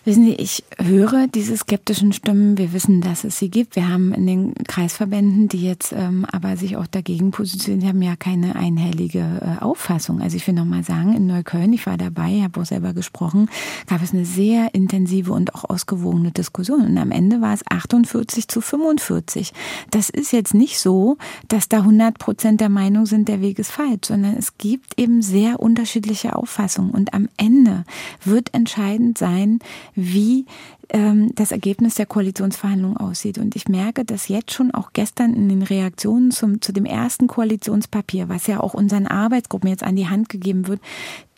Wissen 0.07 0.25
Sie, 0.25 0.33
ich 0.33 0.64
höre 0.78 1.26
diese 1.26 1.54
skeptischen 1.59 2.14
Stimmen. 2.14 2.57
Wir 2.57 2.73
wissen, 2.73 3.02
dass 3.02 3.23
es 3.23 3.38
sie 3.38 3.50
gibt. 3.50 3.76
Wir 3.76 3.87
haben 3.87 4.14
in 4.14 4.26
den 4.26 4.54
Kreisverbänden, 4.66 5.49
die 5.49 5.62
jetzt 5.62 5.92
ähm, 5.92 6.25
aber 6.25 6.57
sich 6.57 6.78
auch 6.78 6.87
dagegen 6.87 7.33
positionieren, 7.33 7.87
haben 7.87 8.00
ja 8.00 8.16
keine 8.16 8.57
einhellige 8.57 9.19
äh, 9.42 9.62
Auffassung. 9.62 10.23
Also 10.23 10.38
ich 10.38 10.47
will 10.47 10.54
noch 10.54 10.64
mal 10.64 10.85
sagen, 10.85 11.14
in 11.14 11.26
Neukölln, 11.26 11.75
ich 11.75 11.87
war 11.87 11.99
dabei, 11.99 12.40
habe 12.42 12.59
auch 12.59 12.64
selber 12.64 12.95
gesprochen, 12.95 13.50
gab 13.88 14.02
es 14.02 14.14
eine 14.14 14.25
sehr 14.25 14.75
intensive 14.75 15.35
und 15.35 15.54
auch 15.54 15.69
ausgewogene 15.69 16.30
Diskussion. 16.30 16.87
Und 16.87 16.97
am 16.97 17.11
Ende 17.11 17.42
war 17.42 17.52
es 17.52 17.62
48 17.69 18.49
zu 18.49 18.62
45. 18.62 19.52
Das 19.90 20.09
ist 20.09 20.33
jetzt 20.33 20.54
nicht 20.54 20.78
so, 20.78 21.19
dass 21.49 21.69
da 21.69 21.78
100 21.80 22.16
Prozent 22.19 22.62
der 22.62 22.71
Meinung 22.71 23.04
sind, 23.04 23.28
der 23.28 23.42
Weg 23.42 23.59
ist 23.59 23.71
falsch, 23.71 24.07
sondern 24.07 24.35
es 24.38 24.57
gibt 24.57 24.99
eben 24.99 25.21
sehr 25.21 25.61
unterschiedliche 25.61 26.37
Auffassungen. 26.37 26.90
Und 26.90 27.12
am 27.12 27.28
Ende 27.37 27.85
wird 28.25 28.54
entscheidend 28.54 29.19
sein, 29.19 29.59
wie 29.94 30.47
ähm, 30.90 31.32
das 31.35 31.52
Ergebnis 31.52 31.95
der 31.95 32.06
Koalitionsverhandlungen 32.06 32.97
aussieht. 32.97 33.38
Und 33.38 33.56
ich 33.56 33.69
merke, 33.69 34.04
dass 34.04 34.28
jetzt 34.28 34.52
schon 34.52 34.73
auch 34.73 34.93
gestern 34.93 35.34
in 35.34 35.49
den 35.49 35.62
Reaktionen 35.62 36.30
zum, 36.30 36.60
zu 36.60 36.73
dem 36.73 36.84
ersten 36.84 37.26
Koalitionspapier, 37.26 38.28
was 38.28 38.47
ja 38.47 38.60
auch 38.60 38.75
unseren 38.75 39.06
Arbeitsgruppen 39.06 39.71
jetzt 39.71 39.82
an 39.82 39.97
die 39.97 40.08
Hand 40.08 40.28
gegeben 40.28 40.69
wird, 40.69 40.80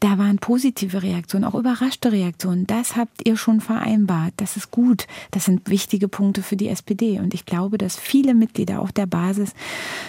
da 0.02 0.18
waren 0.18 0.38
positive 0.38 1.04
Reaktionen, 1.04 1.44
auch 1.44 1.54
überraschte 1.54 2.10
Reaktionen. 2.10 2.66
Das 2.66 2.96
habt 2.96 3.24
ihr 3.24 3.36
schon 3.36 3.60
vereinbart. 3.60 4.32
Das 4.36 4.56
ist 4.56 4.72
gut. 4.72 5.06
Das 5.30 5.44
sind 5.44 5.70
wichtige 5.70 6.08
Punkte 6.08 6.42
für 6.42 6.56
die 6.56 6.66
SPD. 6.66 7.20
Und 7.20 7.34
ich 7.34 7.46
glaube, 7.46 7.78
dass 7.78 7.96
viele 7.96 8.34
Mitglieder, 8.34 8.82
auch 8.82 8.90
der 8.90 9.06
Basis, 9.06 9.54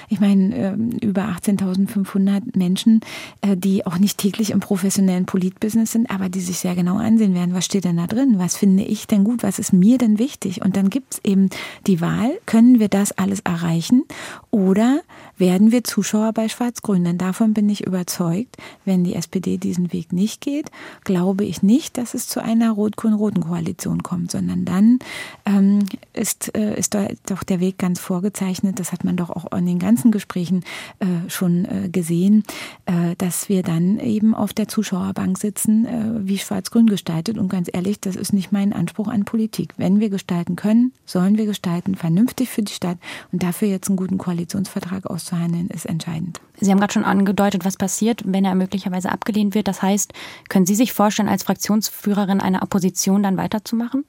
ich 0.09 0.19
meine, 0.19 0.55
ähm, 0.55 0.89
über 0.99 1.25
18.500 1.25 2.57
Menschen, 2.57 3.01
äh, 3.41 3.55
die 3.55 3.85
auch 3.85 3.99
nicht 3.99 4.17
täglich 4.17 4.49
im 4.49 4.61
professionellen 4.61 5.27
Politbusiness 5.27 5.91
sind, 5.91 6.09
aber 6.09 6.27
die 6.27 6.41
sich 6.41 6.57
sehr 6.57 6.73
genau 6.73 6.97
ansehen 6.97 7.35
werden, 7.35 7.53
was 7.53 7.65
steht 7.65 7.85
denn 7.85 7.97
da 7.97 8.07
drin? 8.07 8.39
Was 8.39 8.57
finde 8.57 8.85
ich 8.85 9.05
denn 9.05 9.23
gut? 9.23 9.32
Was 9.41 9.59
ist 9.59 9.73
mir 9.73 9.97
denn 9.97 10.19
wichtig? 10.19 10.61
Und 10.63 10.75
dann 10.75 10.89
gibt 10.89 11.13
es 11.13 11.21
eben 11.23 11.49
die 11.87 12.01
Wahl, 12.01 12.39
können 12.45 12.79
wir 12.79 12.89
das 12.89 13.11
alles 13.17 13.39
erreichen 13.41 14.03
oder 14.51 15.01
werden 15.37 15.71
wir 15.71 15.83
Zuschauer 15.83 16.33
bei 16.33 16.47
Schwarz-Grün? 16.49 17.03
Denn 17.03 17.17
davon 17.17 17.53
bin 17.53 17.69
ich 17.69 17.85
überzeugt, 17.85 18.57
wenn 18.85 19.03
die 19.03 19.15
SPD 19.15 19.57
diesen 19.57 19.93
Weg 19.93 20.13
nicht 20.13 20.41
geht, 20.41 20.69
glaube 21.03 21.45
ich 21.45 21.63
nicht, 21.63 21.97
dass 21.97 22.13
es 22.13 22.27
zu 22.27 22.41
einer 22.41 22.71
rot-grün-roten 22.71 23.43
Koalition 23.43 24.03
kommt, 24.03 24.31
sondern 24.31 24.65
dann 24.65 24.99
ähm, 25.45 25.85
ist, 26.13 26.55
äh, 26.55 26.77
ist 26.77 26.95
doch 27.25 27.43
der 27.43 27.59
Weg 27.59 27.77
ganz 27.77 27.99
vorgezeichnet. 27.99 28.79
Das 28.79 28.91
hat 28.91 29.03
man 29.03 29.17
doch 29.17 29.29
auch 29.29 29.51
in 29.57 29.65
den 29.65 29.79
ganzen 29.79 30.11
Gesprächen 30.11 30.63
äh, 30.99 31.29
schon 31.29 31.65
äh, 31.65 31.89
gesehen, 31.89 32.43
äh, 32.85 33.15
dass 33.17 33.49
wir 33.49 33.63
dann 33.63 33.99
eben 33.99 34.33
auf 34.33 34.53
der 34.53 34.67
Zuschauerbank 34.67 35.37
sitzen, 35.37 35.85
äh, 35.85 36.27
wie 36.27 36.37
Schwarz-Grün 36.37 36.87
gestaltet. 36.87 37.37
Und 37.37 37.49
ganz 37.49 37.69
ehrlich, 37.71 37.99
das 37.99 38.15
ist 38.15 38.33
nicht 38.33 38.51
mein 38.51 38.73
Anspruch 38.73 39.07
an 39.07 39.25
Politik. 39.25 39.73
Wenn 39.77 39.99
wir 39.99 40.09
gestalten 40.09 40.55
können, 40.55 40.93
sollen 41.05 41.37
wir 41.37 41.45
gestalten, 41.45 41.95
vernünftig 41.95 42.49
für 42.49 42.61
die 42.61 42.73
Stadt. 42.73 42.97
Und 43.31 43.43
dafür 43.43 43.67
jetzt 43.67 43.87
einen 43.87 43.97
guten 43.97 44.17
Koalitionsvertrag 44.17 45.09
auszuhandeln, 45.23 45.69
ist 45.69 45.85
entscheidend. 45.85 46.41
Sie 46.59 46.71
haben 46.71 46.79
gerade 46.79 46.93
schon 46.93 47.05
angedeutet, 47.05 47.65
was 47.65 47.77
passiert, 47.77 48.21
wenn 48.25 48.45
er 48.45 48.55
möglicherweise 48.55 49.11
abgelehnt 49.11 49.55
wird. 49.55 49.67
Das 49.67 49.81
heißt, 49.81 50.13
können 50.49 50.65
Sie 50.65 50.75
sich 50.75 50.93
vorstellen, 50.93 51.29
als 51.29 51.43
Fraktionsführerin 51.43 52.41
einer 52.41 52.61
Opposition 52.61 53.23
dann 53.23 53.37
weiterzumachen? 53.37 54.05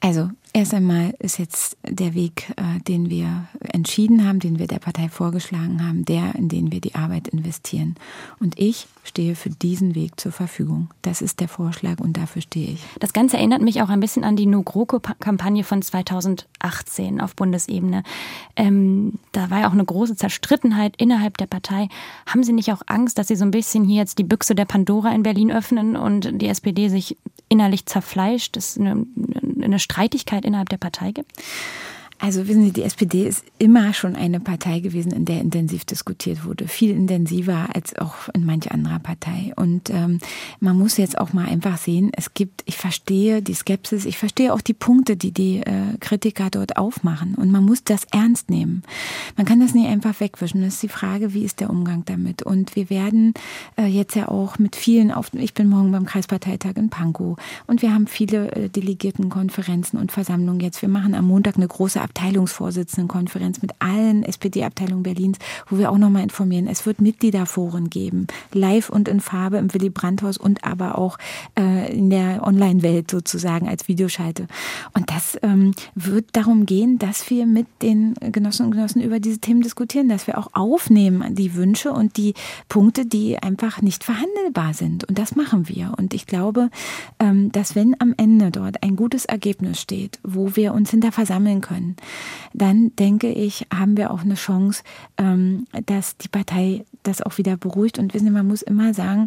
Also 0.00 0.30
Erst 0.54 0.72
einmal 0.72 1.14
ist 1.18 1.38
jetzt 1.38 1.76
der 1.86 2.14
Weg, 2.14 2.50
äh, 2.56 2.80
den 2.80 3.10
wir 3.10 3.46
entschieden 3.60 4.26
haben, 4.26 4.40
den 4.40 4.58
wir 4.58 4.66
der 4.66 4.78
Partei 4.78 5.08
vorgeschlagen 5.08 5.86
haben, 5.86 6.04
der, 6.06 6.34
in 6.36 6.48
den 6.48 6.72
wir 6.72 6.80
die 6.80 6.94
Arbeit 6.94 7.28
investieren. 7.28 7.96
Und 8.40 8.58
ich 8.58 8.86
stehe 9.04 9.36
für 9.36 9.50
diesen 9.50 9.94
Weg 9.94 10.18
zur 10.18 10.32
Verfügung. 10.32 10.88
Das 11.02 11.20
ist 11.20 11.40
der 11.40 11.48
Vorschlag 11.48 12.00
und 12.00 12.16
dafür 12.16 12.40
stehe 12.40 12.72
ich. 12.72 12.82
Das 12.98 13.12
Ganze 13.12 13.36
erinnert 13.36 13.60
mich 13.60 13.82
auch 13.82 13.90
ein 13.90 14.00
bisschen 14.00 14.24
an 14.24 14.36
die 14.36 14.46
No-GroKo-Kampagne 14.46 15.64
von 15.64 15.82
2018 15.82 17.20
auf 17.20 17.36
Bundesebene. 17.36 18.02
Ähm, 18.56 19.18
da 19.32 19.50
war 19.50 19.60
ja 19.60 19.68
auch 19.68 19.72
eine 19.72 19.84
große 19.84 20.16
Zerstrittenheit 20.16 20.94
innerhalb 20.96 21.36
der 21.36 21.46
Partei. 21.46 21.88
Haben 22.26 22.42
Sie 22.42 22.52
nicht 22.52 22.72
auch 22.72 22.82
Angst, 22.86 23.18
dass 23.18 23.28
Sie 23.28 23.36
so 23.36 23.44
ein 23.44 23.50
bisschen 23.50 23.84
hier 23.84 24.00
jetzt 24.00 24.18
die 24.18 24.24
Büchse 24.24 24.54
der 24.54 24.64
Pandora 24.64 25.14
in 25.14 25.22
Berlin 25.22 25.52
öffnen 25.52 25.94
und 25.94 26.40
die 26.40 26.48
SPD 26.48 26.88
sich 26.88 27.18
innerlich 27.48 27.86
zerfleischt? 27.86 28.56
Ist 28.56 28.78
eine, 28.78 29.06
eine 29.62 29.78
Streitigkeit 29.78 30.44
innerhalb 30.44 30.68
der 30.68 30.78
Partei 30.78 31.12
gibt? 31.12 31.32
Also 32.20 32.48
wissen 32.48 32.64
Sie, 32.64 32.72
die 32.72 32.82
SPD 32.82 33.28
ist 33.28 33.44
immer 33.58 33.94
schon 33.94 34.16
eine 34.16 34.40
Partei 34.40 34.80
gewesen, 34.80 35.12
in 35.12 35.24
der 35.24 35.40
intensiv 35.40 35.84
diskutiert 35.84 36.44
wurde. 36.44 36.66
Viel 36.66 36.90
intensiver 36.90 37.68
als 37.74 37.96
auch 37.96 38.28
in 38.34 38.44
manch 38.44 38.72
anderer 38.72 38.98
Partei. 38.98 39.52
Und 39.54 39.90
ähm, 39.90 40.18
man 40.58 40.76
muss 40.76 40.96
jetzt 40.96 41.16
auch 41.16 41.32
mal 41.32 41.46
einfach 41.46 41.78
sehen, 41.78 42.10
es 42.16 42.34
gibt, 42.34 42.62
ich 42.64 42.76
verstehe 42.76 43.40
die 43.40 43.54
Skepsis, 43.54 44.04
ich 44.04 44.18
verstehe 44.18 44.52
auch 44.52 44.60
die 44.60 44.74
Punkte, 44.74 45.16
die 45.16 45.30
die 45.30 45.58
äh, 45.58 45.96
Kritiker 46.00 46.50
dort 46.50 46.76
aufmachen. 46.76 47.36
Und 47.36 47.52
man 47.52 47.64
muss 47.64 47.84
das 47.84 48.04
ernst 48.10 48.50
nehmen. 48.50 48.82
Man 49.36 49.46
kann 49.46 49.60
das 49.60 49.74
nicht 49.74 49.86
einfach 49.86 50.18
wegwischen. 50.18 50.62
Das 50.62 50.74
ist 50.74 50.82
die 50.82 50.88
Frage, 50.88 51.34
wie 51.34 51.44
ist 51.44 51.60
der 51.60 51.70
Umgang 51.70 52.04
damit? 52.04 52.42
Und 52.42 52.74
wir 52.74 52.90
werden 52.90 53.32
äh, 53.76 53.86
jetzt 53.86 54.16
ja 54.16 54.26
auch 54.26 54.58
mit 54.58 54.74
vielen 54.74 55.12
auf, 55.12 55.32
ich 55.34 55.54
bin 55.54 55.68
morgen 55.68 55.92
beim 55.92 56.04
Kreisparteitag 56.04 56.72
in 56.76 56.90
Pankow 56.90 57.38
und 57.68 57.80
wir 57.80 57.94
haben 57.94 58.08
viele 58.08 58.50
äh, 58.52 58.68
Delegiertenkonferenzen 58.68 60.00
und 60.00 60.10
Versammlungen 60.10 60.60
jetzt. 60.60 60.82
Wir 60.82 60.88
machen 60.88 61.14
am 61.14 61.26
Montag 61.26 61.56
eine 61.56 61.68
große 61.68 62.07
Abteilungsvorsitzendenkonferenz 62.08 63.62
mit 63.62 63.72
allen 63.78 64.22
SPD-Abteilungen 64.24 65.02
Berlins, 65.02 65.38
wo 65.68 65.78
wir 65.78 65.90
auch 65.90 65.98
nochmal 65.98 66.22
informieren. 66.22 66.66
Es 66.66 66.86
wird 66.86 67.00
Mitgliederforen 67.00 67.90
geben, 67.90 68.26
live 68.52 68.90
und 68.90 69.08
in 69.08 69.20
Farbe 69.20 69.58
im 69.58 69.72
Willy 69.72 69.90
Brandt-Haus 69.90 70.38
und 70.38 70.64
aber 70.64 70.98
auch 70.98 71.18
äh, 71.58 71.94
in 71.96 72.10
der 72.10 72.46
Online-Welt 72.46 73.10
sozusagen 73.10 73.68
als 73.68 73.88
Videoschalte. 73.88 74.46
Und 74.94 75.10
das 75.10 75.38
ähm, 75.42 75.72
wird 75.94 76.26
darum 76.32 76.66
gehen, 76.66 76.98
dass 76.98 77.30
wir 77.30 77.46
mit 77.46 77.66
den 77.82 78.14
Genossinnen 78.14 78.72
und 78.72 78.76
Genossen 78.76 79.02
über 79.02 79.20
diese 79.20 79.38
Themen 79.38 79.60
diskutieren, 79.60 80.08
dass 80.08 80.26
wir 80.26 80.38
auch 80.38 80.48
aufnehmen 80.52 81.34
die 81.34 81.54
Wünsche 81.54 81.92
und 81.92 82.16
die 82.16 82.34
Punkte, 82.68 83.06
die 83.06 83.38
einfach 83.38 83.82
nicht 83.82 84.04
verhandelbar 84.04 84.74
sind. 84.74 85.04
Und 85.04 85.18
das 85.18 85.36
machen 85.36 85.68
wir. 85.68 85.94
Und 85.96 86.14
ich 86.14 86.26
glaube, 86.26 86.70
ähm, 87.18 87.52
dass 87.52 87.74
wenn 87.74 87.94
am 88.00 88.14
Ende 88.16 88.50
dort 88.50 88.82
ein 88.82 88.96
gutes 88.96 89.24
Ergebnis 89.24 89.80
steht, 89.80 90.18
wo 90.22 90.56
wir 90.56 90.72
uns 90.74 90.90
hinter 90.90 91.12
versammeln 91.12 91.60
können, 91.60 91.96
dann 92.52 92.94
denke 92.96 93.28
ich, 93.28 93.66
haben 93.72 93.96
wir 93.96 94.10
auch 94.10 94.22
eine 94.22 94.34
Chance, 94.34 94.82
ähm, 95.16 95.66
dass 95.86 96.16
die 96.16 96.28
Partei 96.28 96.84
das 97.02 97.22
auch 97.22 97.38
wieder 97.38 97.56
beruhigt. 97.56 97.98
Und 97.98 98.14
wissen 98.14 98.26
Sie, 98.26 98.30
man 98.30 98.46
muss 98.46 98.62
immer 98.62 98.94
sagen, 98.94 99.26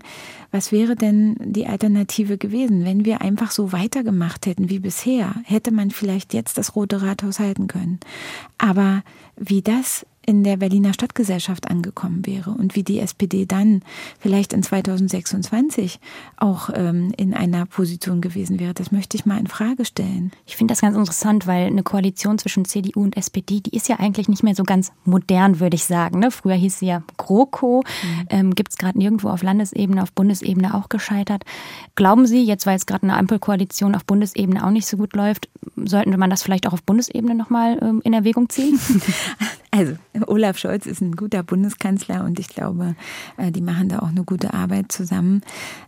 was 0.51 0.71
wäre 0.71 0.95
denn 0.95 1.35
die 1.39 1.67
Alternative 1.67 2.37
gewesen, 2.37 2.85
wenn 2.85 3.05
wir 3.05 3.21
einfach 3.21 3.51
so 3.51 3.71
weitergemacht 3.71 4.45
hätten 4.45 4.69
wie 4.69 4.79
bisher? 4.79 5.35
Hätte 5.43 5.71
man 5.71 5.91
vielleicht 5.91 6.33
jetzt 6.33 6.57
das 6.57 6.75
Rote 6.75 7.01
Rathaus 7.01 7.39
halten 7.39 7.67
können. 7.67 7.99
Aber 8.57 9.03
wie 9.37 9.61
das 9.61 10.05
in 10.25 10.43
der 10.43 10.57
Berliner 10.57 10.93
Stadtgesellschaft 10.93 11.69
angekommen 11.69 12.25
wäre 12.25 12.51
und 12.51 12.75
wie 12.75 12.83
die 12.83 12.99
SPD 12.99 13.45
dann 13.45 13.81
vielleicht 14.19 14.53
in 14.53 14.61
2026 14.61 15.99
auch 16.37 16.69
ähm, 16.73 17.11
in 17.17 17.33
einer 17.33 17.65
Position 17.65 18.21
gewesen 18.21 18.59
wäre, 18.59 18.73
das 18.73 18.91
möchte 18.91 19.17
ich 19.17 19.25
mal 19.25 19.39
in 19.39 19.47
Frage 19.47 19.83
stellen. 19.83 20.31
Ich 20.45 20.57
finde 20.57 20.73
das 20.73 20.81
ganz 20.81 20.95
interessant, 20.95 21.47
weil 21.47 21.65
eine 21.65 21.83
Koalition 21.83 22.37
zwischen 22.37 22.65
CDU 22.65 23.01
und 23.01 23.17
SPD, 23.17 23.61
die 23.61 23.75
ist 23.75 23.89
ja 23.89 23.99
eigentlich 23.99 24.29
nicht 24.29 24.43
mehr 24.43 24.55
so 24.55 24.63
ganz 24.63 24.91
modern, 25.05 25.59
würde 25.59 25.75
ich 25.75 25.85
sagen. 25.85 26.19
Ne? 26.19 26.29
Früher 26.29 26.55
hieß 26.55 26.79
sie 26.79 26.87
ja 26.87 27.03
GroKo, 27.17 27.81
mhm. 27.81 28.27
ähm, 28.29 28.55
gibt 28.55 28.71
es 28.71 28.77
gerade 28.77 28.97
nirgendwo 28.97 29.29
auf 29.29 29.41
Landesebene, 29.41 30.03
auf 30.03 30.13
Bundesebene 30.41 30.73
auch 30.73 30.89
gescheitert. 30.89 31.43
Glauben 31.95 32.25
Sie, 32.25 32.43
jetzt 32.43 32.65
weil 32.65 32.75
es 32.75 32.85
gerade 32.85 33.03
eine 33.03 33.17
Ampelkoalition 33.17 33.95
auf 33.95 34.05
Bundesebene 34.05 34.65
auch 34.65 34.71
nicht 34.71 34.87
so 34.87 34.97
gut 34.97 35.13
läuft, 35.13 35.49
sollten 35.75 36.11
wir 36.11 36.17
man 36.17 36.29
das 36.29 36.43
vielleicht 36.43 36.67
auch 36.67 36.73
auf 36.73 36.83
Bundesebene 36.83 37.35
nochmal 37.35 37.77
ähm, 37.81 38.01
in 38.03 38.13
Erwägung 38.13 38.49
ziehen? 38.49 38.79
Also 39.73 39.95
Olaf 40.27 40.57
Scholz 40.57 40.85
ist 40.85 40.99
ein 40.99 41.15
guter 41.15 41.43
Bundeskanzler 41.43 42.25
und 42.25 42.39
ich 42.39 42.49
glaube, 42.49 42.95
äh, 43.37 43.53
die 43.53 43.61
machen 43.61 43.87
da 43.87 43.99
auch 43.99 44.09
eine 44.09 44.25
gute 44.25 44.53
Arbeit 44.53 44.91
zusammen. 44.91 45.43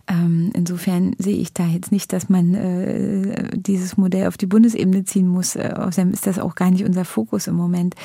Ähm, 0.08 0.52
insofern 0.54 1.16
sehe 1.18 1.36
ich 1.36 1.54
da 1.54 1.66
jetzt 1.66 1.92
nicht, 1.92 2.14
dass 2.14 2.30
man 2.30 2.54
äh, 2.54 3.50
dieses 3.54 3.98
Modell 3.98 4.28
auf 4.28 4.38
die 4.38 4.46
Bundesebene 4.46 5.04
ziehen 5.04 5.28
muss. 5.28 5.58
Äh, 5.58 5.74
außerdem 5.76 6.14
ist 6.14 6.26
das 6.28 6.40
auch 6.40 6.56
gar 6.56 6.72
nicht 6.72 6.86
unser 6.86 7.04
Fokus 7.04 7.48
im 7.48 7.56
Moment. 7.56 7.96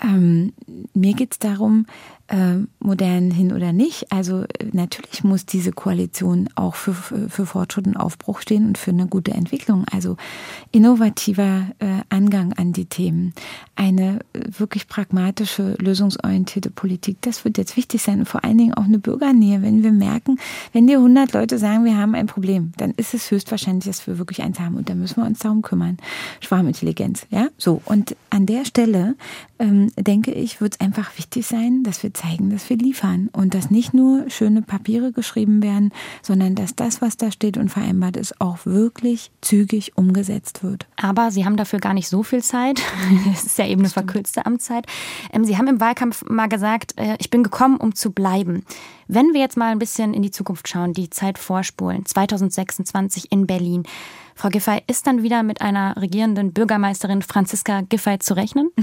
Ähm, 0.00 0.52
mir 0.94 1.14
geht 1.14 1.32
es 1.32 1.38
darum, 1.40 1.86
modern 2.80 3.30
hin 3.30 3.52
oder 3.52 3.74
nicht. 3.74 4.10
Also 4.10 4.44
natürlich 4.72 5.24
muss 5.24 5.44
diese 5.44 5.72
Koalition 5.72 6.48
auch 6.54 6.74
für, 6.74 6.94
für, 6.94 7.44
Fortschritt 7.44 7.86
und 7.86 7.98
Aufbruch 7.98 8.40
stehen 8.40 8.66
und 8.66 8.78
für 8.78 8.92
eine 8.92 9.06
gute 9.06 9.32
Entwicklung. 9.32 9.84
Also 9.92 10.16
innovativer 10.72 11.66
Angang 12.08 12.54
an 12.54 12.72
die 12.72 12.86
Themen, 12.86 13.34
eine 13.76 14.20
wirklich 14.32 14.88
pragmatische, 14.88 15.23
lösungsorientierte 15.78 16.70
Politik, 16.70 17.18
das 17.22 17.44
wird 17.44 17.58
jetzt 17.58 17.76
wichtig 17.76 18.02
sein 18.02 18.20
und 18.20 18.26
vor 18.26 18.44
allen 18.44 18.58
Dingen 18.58 18.74
auch 18.74 18.84
eine 18.84 18.98
Bürgernähe. 18.98 19.62
Wenn 19.62 19.82
wir 19.82 19.92
merken, 19.92 20.38
wenn 20.72 20.86
dir 20.86 20.98
100 20.98 21.32
Leute 21.32 21.58
sagen, 21.58 21.84
wir 21.84 21.96
haben 21.96 22.14
ein 22.14 22.26
Problem, 22.26 22.72
dann 22.76 22.92
ist 22.96 23.14
es 23.14 23.30
höchstwahrscheinlich, 23.30 23.84
dass 23.84 24.06
wir 24.06 24.18
wirklich 24.18 24.42
eins 24.42 24.60
haben 24.60 24.76
und 24.76 24.88
dann 24.88 24.98
müssen 24.98 25.22
wir 25.22 25.26
uns 25.26 25.38
darum 25.38 25.62
kümmern. 25.62 25.96
Schwarmintelligenz, 26.40 27.26
ja, 27.30 27.48
so. 27.58 27.80
Und 27.84 28.16
an 28.30 28.46
der 28.46 28.64
Stelle 28.64 29.14
ähm, 29.58 29.90
denke 29.96 30.32
ich, 30.32 30.60
wird 30.60 30.74
es 30.74 30.80
einfach 30.80 31.16
wichtig 31.16 31.46
sein, 31.46 31.82
dass 31.84 32.02
wir 32.02 32.12
zeigen, 32.12 32.50
dass 32.50 32.68
wir 32.68 32.76
liefern 32.76 33.28
und 33.32 33.54
dass 33.54 33.70
nicht 33.70 33.94
nur 33.94 34.28
schöne 34.30 34.62
Papiere 34.62 35.12
geschrieben 35.12 35.62
werden, 35.62 35.92
sondern 36.22 36.54
dass 36.54 36.74
das, 36.74 37.00
was 37.00 37.16
da 37.16 37.30
steht 37.30 37.56
und 37.56 37.68
vereinbart 37.68 38.16
ist, 38.16 38.40
auch 38.40 38.66
wirklich 38.66 39.30
zügig 39.40 39.96
umgesetzt 39.96 40.62
wird. 40.62 40.86
Aber 40.96 41.30
Sie 41.30 41.44
haben 41.44 41.56
dafür 41.56 41.78
gar 41.78 41.94
nicht 41.94 42.08
so 42.08 42.22
viel 42.22 42.42
Zeit. 42.42 42.80
Es 43.32 43.44
ist 43.44 43.58
ja 43.58 43.66
eben 43.66 43.80
eine 43.80 43.90
verkürzte 43.90 44.46
Amtszeit. 44.46 44.86
Ähm, 45.32 45.44
Sie 45.44 45.56
haben 45.56 45.68
im 45.68 45.80
Wahlkampf 45.80 46.24
mal 46.28 46.48
gesagt, 46.48 46.98
äh, 46.98 47.16
ich 47.18 47.30
bin 47.30 47.42
gekommen, 47.42 47.76
um 47.76 47.94
zu 47.94 48.12
bleiben. 48.12 48.64
Wenn 49.08 49.32
wir 49.32 49.40
jetzt 49.40 49.56
mal 49.56 49.72
ein 49.72 49.78
bisschen 49.78 50.14
in 50.14 50.22
die 50.22 50.30
Zukunft 50.30 50.68
schauen, 50.68 50.92
die 50.92 51.10
Zeit 51.10 51.38
vorspulen, 51.38 52.06
2026 52.06 53.30
in 53.32 53.46
Berlin. 53.46 53.84
Frau 54.34 54.48
Giffey, 54.48 54.82
ist 54.86 55.06
dann 55.06 55.22
wieder 55.22 55.42
mit 55.42 55.60
einer 55.60 55.96
regierenden 55.96 56.52
Bürgermeisterin 56.52 57.22
Franziska 57.22 57.82
Giffey 57.82 58.18
zu 58.18 58.34
rechnen? 58.34 58.70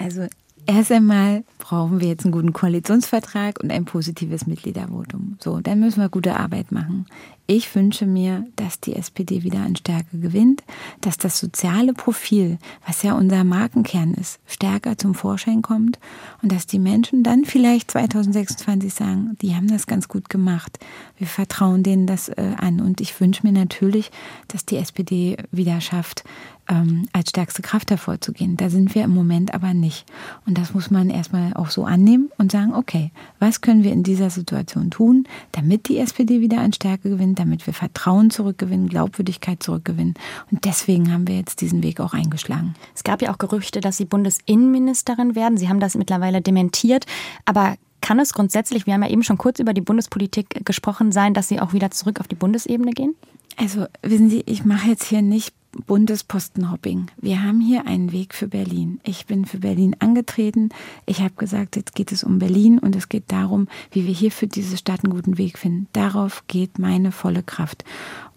Also 0.00 0.28
erst 0.64 0.92
einmal 0.92 1.42
brauchen 1.68 2.00
wir 2.00 2.08
jetzt 2.08 2.24
einen 2.24 2.32
guten 2.32 2.54
Koalitionsvertrag 2.54 3.60
und 3.62 3.70
ein 3.70 3.84
positives 3.84 4.46
Mitgliedervotum. 4.46 5.36
So, 5.38 5.60
dann 5.60 5.80
müssen 5.80 6.00
wir 6.00 6.08
gute 6.08 6.34
Arbeit 6.34 6.72
machen. 6.72 7.04
Ich 7.46 7.74
wünsche 7.74 8.06
mir, 8.06 8.46
dass 8.56 8.80
die 8.80 8.94
SPD 8.94 9.42
wieder 9.42 9.60
an 9.60 9.76
Stärke 9.76 10.18
gewinnt, 10.18 10.62
dass 11.02 11.18
das 11.18 11.38
soziale 11.38 11.92
Profil, 11.92 12.58
was 12.86 13.02
ja 13.02 13.14
unser 13.14 13.44
Markenkern 13.44 14.14
ist, 14.14 14.38
stärker 14.46 14.96
zum 14.96 15.14
Vorschein 15.14 15.60
kommt 15.60 15.98
und 16.42 16.52
dass 16.52 16.66
die 16.66 16.78
Menschen 16.78 17.22
dann 17.22 17.44
vielleicht 17.44 17.90
2026 17.90 18.92
sagen, 18.92 19.36
die 19.42 19.54
haben 19.54 19.68
das 19.68 19.86
ganz 19.86 20.08
gut 20.08 20.30
gemacht. 20.30 20.78
Wir 21.18 21.26
vertrauen 21.26 21.82
denen 21.82 22.06
das 22.06 22.30
äh, 22.30 22.54
an. 22.58 22.80
Und 22.80 23.00
ich 23.02 23.18
wünsche 23.20 23.46
mir 23.46 23.52
natürlich, 23.52 24.10
dass 24.48 24.64
die 24.64 24.76
SPD 24.76 25.36
wieder 25.50 25.80
schafft, 25.80 26.24
ähm, 26.68 27.08
als 27.12 27.30
stärkste 27.30 27.62
Kraft 27.62 27.90
hervorzugehen. 27.90 28.56
Da 28.56 28.68
sind 28.70 28.94
wir 28.94 29.04
im 29.04 29.14
Moment 29.14 29.54
aber 29.54 29.74
nicht. 29.74 30.04
Und 30.46 30.58
das 30.58 30.74
muss 30.74 30.90
man 30.90 31.10
erstmal 31.10 31.54
auch 31.58 31.70
so 31.70 31.84
annehmen 31.84 32.30
und 32.38 32.52
sagen, 32.52 32.74
okay, 32.74 33.10
was 33.38 33.60
können 33.60 33.84
wir 33.84 33.92
in 33.92 34.02
dieser 34.02 34.30
Situation 34.30 34.90
tun, 34.90 35.24
damit 35.52 35.88
die 35.88 35.98
SPD 35.98 36.40
wieder 36.40 36.60
an 36.60 36.72
Stärke 36.72 37.10
gewinnt, 37.10 37.38
damit 37.38 37.66
wir 37.66 37.74
Vertrauen 37.74 38.30
zurückgewinnen, 38.30 38.88
Glaubwürdigkeit 38.88 39.62
zurückgewinnen. 39.62 40.14
Und 40.50 40.64
deswegen 40.64 41.12
haben 41.12 41.28
wir 41.28 41.36
jetzt 41.36 41.60
diesen 41.60 41.82
Weg 41.82 42.00
auch 42.00 42.14
eingeschlagen. 42.14 42.74
Es 42.94 43.04
gab 43.04 43.22
ja 43.22 43.32
auch 43.32 43.38
Gerüchte, 43.38 43.80
dass 43.80 43.96
Sie 43.96 44.04
Bundesinnenministerin 44.04 45.34
werden. 45.34 45.58
Sie 45.58 45.68
haben 45.68 45.80
das 45.80 45.94
mittlerweile 45.94 46.40
dementiert. 46.40 47.06
Aber 47.44 47.76
kann 48.00 48.20
es 48.20 48.32
grundsätzlich, 48.32 48.86
wir 48.86 48.94
haben 48.94 49.02
ja 49.02 49.10
eben 49.10 49.22
schon 49.22 49.38
kurz 49.38 49.58
über 49.58 49.74
die 49.74 49.80
Bundespolitik 49.80 50.64
gesprochen, 50.64 51.12
sein, 51.12 51.34
dass 51.34 51.48
Sie 51.48 51.60
auch 51.60 51.72
wieder 51.72 51.90
zurück 51.90 52.20
auf 52.20 52.28
die 52.28 52.36
Bundesebene 52.36 52.92
gehen? 52.92 53.14
Also 53.56 53.86
wissen 54.02 54.30
Sie, 54.30 54.44
ich 54.46 54.64
mache 54.64 54.88
jetzt 54.88 55.04
hier 55.04 55.20
nicht 55.20 55.52
Bundespostenhopping. 55.86 57.06
Wir 57.20 57.42
haben 57.42 57.60
hier 57.60 57.86
einen 57.86 58.12
Weg 58.12 58.34
für 58.34 58.48
Berlin. 58.48 59.00
Ich 59.04 59.26
bin 59.26 59.44
für 59.44 59.58
Berlin 59.58 59.94
angetreten. 59.98 60.70
Ich 61.06 61.20
habe 61.20 61.34
gesagt, 61.34 61.76
jetzt 61.76 61.94
geht 61.94 62.10
es 62.10 62.24
um 62.24 62.38
Berlin 62.38 62.78
und 62.78 62.96
es 62.96 63.08
geht 63.08 63.30
darum, 63.30 63.68
wie 63.90 64.06
wir 64.06 64.14
hier 64.14 64.32
für 64.32 64.46
diese 64.46 64.76
Stadt 64.76 65.04
einen 65.04 65.12
guten 65.12 65.38
Weg 65.38 65.58
finden. 65.58 65.86
Darauf 65.92 66.44
geht 66.46 66.78
meine 66.78 67.12
volle 67.12 67.42
Kraft. 67.42 67.84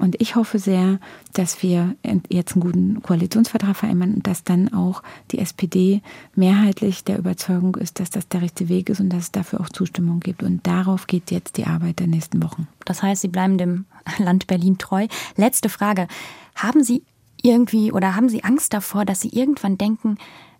Und 0.01 0.19
ich 0.19 0.35
hoffe 0.35 0.57
sehr, 0.57 0.99
dass 1.33 1.61
wir 1.61 1.95
jetzt 2.29 2.53
einen 2.53 2.61
guten 2.61 3.03
Koalitionsvertrag 3.03 3.75
vereinbaren 3.75 4.15
und 4.15 4.25
dass 4.25 4.43
dann 4.43 4.73
auch 4.73 5.03
die 5.29 5.37
SPD 5.37 6.01
mehrheitlich 6.33 7.03
der 7.03 7.19
Überzeugung 7.19 7.75
ist, 7.75 7.99
dass 7.99 8.09
das 8.09 8.27
der 8.27 8.41
richtige 8.41 8.69
Weg 8.69 8.89
ist 8.89 8.99
und 8.99 9.09
dass 9.09 9.25
es 9.25 9.31
dafür 9.31 9.61
auch 9.61 9.69
Zustimmung 9.69 10.19
gibt. 10.19 10.41
Und 10.41 10.65
darauf 10.65 11.05
geht 11.05 11.29
jetzt 11.29 11.57
die 11.57 11.67
Arbeit 11.67 11.99
der 11.99 12.07
nächsten 12.07 12.41
Wochen. 12.41 12.67
Das 12.83 13.03
heißt, 13.03 13.21
Sie 13.21 13.27
bleiben 13.27 13.59
dem 13.59 13.85
Land 14.17 14.47
Berlin 14.47 14.79
treu. 14.79 15.05
Letzte 15.37 15.69
Frage. 15.69 16.07
Haben 16.55 16.83
Sie 16.83 17.03
irgendwie 17.43 17.91
oder 17.91 18.15
haben 18.15 18.27
Sie 18.27 18.43
Angst 18.43 18.73
davor, 18.73 19.05
dass 19.05 19.21
Sie 19.21 19.29
irgendwann 19.29 19.77
denken, 19.77 20.17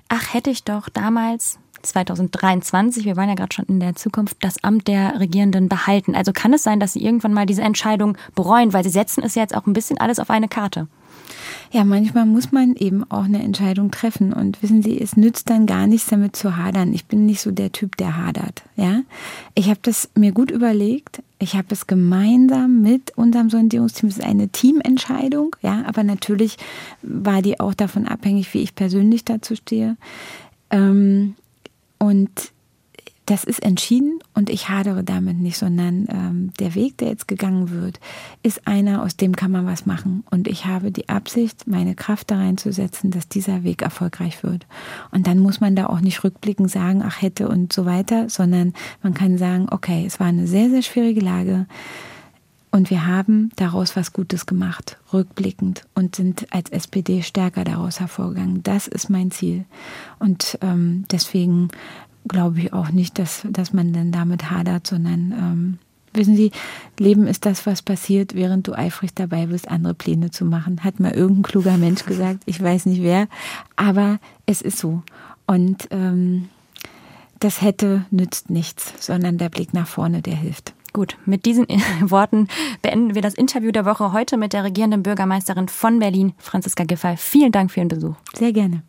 ach, 0.07 0.35
hätte 0.35 0.51
ich 0.51 0.65
doch 0.65 0.87
damals 0.87 1.57
2023, 1.81 3.05
wir 3.05 3.15
waren 3.15 3.29
ja 3.29 3.35
gerade 3.35 3.53
schon 3.53 3.65
in 3.65 3.79
der 3.79 3.95
Zukunft, 3.95 4.37
das 4.41 4.63
Amt 4.63 4.87
der 4.87 5.19
Regierenden 5.19 5.69
behalten. 5.69 6.15
Also 6.15 6.31
kann 6.33 6.53
es 6.53 6.63
sein, 6.63 6.79
dass 6.79 6.93
Sie 6.93 7.03
irgendwann 7.03 7.33
mal 7.33 7.45
diese 7.45 7.61
Entscheidung 7.61 8.17
bereuen, 8.35 8.73
weil 8.73 8.83
Sie 8.83 8.89
setzen 8.89 9.23
es 9.23 9.35
jetzt 9.35 9.55
auch 9.55 9.65
ein 9.67 9.73
bisschen 9.73 9.97
alles 9.97 10.19
auf 10.19 10.29
eine 10.29 10.47
Karte. 10.47 10.87
Ja, 11.71 11.85
manchmal 11.85 12.25
muss 12.25 12.51
man 12.51 12.75
eben 12.75 13.09
auch 13.09 13.23
eine 13.23 13.41
Entscheidung 13.41 13.91
treffen. 13.91 14.33
Und 14.33 14.61
wissen 14.61 14.83
Sie, 14.83 14.99
es 14.99 15.15
nützt 15.15 15.49
dann 15.49 15.65
gar 15.65 15.87
nichts 15.87 16.09
damit 16.09 16.35
zu 16.35 16.57
hadern. 16.57 16.93
Ich 16.93 17.05
bin 17.05 17.25
nicht 17.25 17.39
so 17.39 17.51
der 17.51 17.71
Typ, 17.71 17.95
der 17.95 18.17
hadert. 18.17 18.63
Ja, 18.75 19.01
ich 19.55 19.69
habe 19.69 19.79
das 19.81 20.09
mir 20.15 20.33
gut 20.33 20.51
überlegt. 20.51 21.23
Ich 21.39 21.55
habe 21.55 21.67
es 21.71 21.87
gemeinsam 21.87 22.81
mit 22.81 23.17
unserem 23.17 23.49
Sondierungsteam. 23.49 24.09
Es 24.09 24.17
ist 24.17 24.23
eine 24.25 24.49
Teamentscheidung. 24.49 25.55
Ja, 25.61 25.83
aber 25.87 26.03
natürlich 26.03 26.57
war 27.01 27.41
die 27.41 27.59
auch 27.59 27.73
davon 27.73 28.05
abhängig, 28.05 28.53
wie 28.53 28.61
ich 28.61 28.75
persönlich 28.75 29.23
dazu 29.23 29.55
stehe. 29.55 29.95
Ähm, 30.71 31.35
und 32.01 32.51
das 33.27 33.43
ist 33.43 33.61
entschieden 33.61 34.19
und 34.33 34.49
ich 34.49 34.69
hadere 34.69 35.03
damit 35.03 35.37
nicht, 35.37 35.55
sondern 35.55 36.07
ähm, 36.09 36.51
der 36.59 36.73
Weg, 36.73 36.97
der 36.97 37.09
jetzt 37.09 37.27
gegangen 37.27 37.69
wird, 37.69 37.99
ist 38.41 38.65
einer, 38.65 39.03
aus 39.03 39.15
dem 39.15 39.35
kann 39.35 39.51
man 39.51 39.67
was 39.67 39.85
machen. 39.85 40.23
Und 40.31 40.47
ich 40.47 40.65
habe 40.65 40.91
die 40.91 41.09
Absicht, 41.09 41.67
meine 41.67 41.93
Kraft 41.93 42.31
da 42.31 42.37
reinzusetzen, 42.37 43.11
dass 43.11 43.29
dieser 43.29 43.63
Weg 43.63 43.83
erfolgreich 43.83 44.41
wird. 44.41 44.65
Und 45.11 45.27
dann 45.27 45.37
muss 45.37 45.61
man 45.61 45.75
da 45.75 45.85
auch 45.85 46.01
nicht 46.01 46.23
rückblickend 46.23 46.71
sagen, 46.71 47.03
ach 47.05 47.21
hätte 47.21 47.47
und 47.47 47.71
so 47.71 47.85
weiter, 47.85 48.27
sondern 48.29 48.73
man 49.03 49.13
kann 49.13 49.37
sagen, 49.37 49.67
okay, 49.69 50.03
es 50.07 50.19
war 50.19 50.27
eine 50.27 50.47
sehr, 50.47 50.71
sehr 50.71 50.81
schwierige 50.81 51.21
Lage. 51.21 51.67
Und 52.71 52.89
wir 52.89 53.05
haben 53.05 53.51
daraus 53.57 53.97
was 53.97 54.13
Gutes 54.13 54.45
gemacht, 54.45 54.97
rückblickend, 55.11 55.83
und 55.93 56.15
sind 56.15 56.47
als 56.51 56.69
SPD 56.69 57.21
stärker 57.21 57.65
daraus 57.65 57.99
hervorgegangen. 57.99 58.63
Das 58.63 58.87
ist 58.87 59.09
mein 59.09 59.29
Ziel. 59.29 59.65
Und 60.19 60.57
ähm, 60.61 61.03
deswegen 61.11 61.67
glaube 62.27 62.59
ich 62.59 62.73
auch 62.73 62.91
nicht, 62.91 63.19
dass, 63.19 63.45
dass 63.49 63.73
man 63.73 63.91
dann 63.91 64.13
damit 64.13 64.49
hadert, 64.49 64.87
sondern 64.87 65.31
ähm, 65.31 65.77
wissen 66.13 66.37
Sie, 66.37 66.51
Leben 66.97 67.27
ist 67.27 67.45
das, 67.45 67.65
was 67.65 67.81
passiert, 67.81 68.35
während 68.35 68.67
du 68.67 68.73
eifrig 68.73 69.13
dabei 69.13 69.47
bist, 69.47 69.69
andere 69.69 69.93
Pläne 69.93 70.31
zu 70.31 70.45
machen. 70.45 70.83
Hat 70.83 70.99
mal 70.99 71.11
irgendein 71.11 71.43
kluger 71.43 71.77
Mensch 71.77 72.05
gesagt, 72.05 72.43
ich 72.45 72.61
weiß 72.61 72.85
nicht 72.85 73.01
wer, 73.01 73.27
aber 73.75 74.19
es 74.45 74.61
ist 74.61 74.77
so. 74.77 75.03
Und 75.45 75.89
ähm, 75.91 76.47
das 77.39 77.61
hätte 77.61 78.05
nützt 78.11 78.49
nichts, 78.49 78.93
sondern 78.99 79.37
der 79.37 79.49
Blick 79.49 79.73
nach 79.73 79.87
vorne, 79.87 80.21
der 80.21 80.35
hilft. 80.35 80.73
Gut, 80.93 81.17
mit 81.25 81.45
diesen 81.45 81.67
Worten 82.01 82.47
beenden 82.81 83.15
wir 83.15 83.21
das 83.21 83.33
Interview 83.33 83.71
der 83.71 83.85
Woche 83.85 84.11
heute 84.11 84.37
mit 84.37 84.53
der 84.53 84.63
regierenden 84.63 85.03
Bürgermeisterin 85.03 85.69
von 85.69 85.99
Berlin, 85.99 86.33
Franziska 86.37 86.83
Giffey. 86.83 87.15
Vielen 87.17 87.51
Dank 87.51 87.71
für 87.71 87.79
Ihren 87.79 87.87
Besuch. 87.87 88.15
Sehr 88.33 88.51
gerne. 88.51 88.83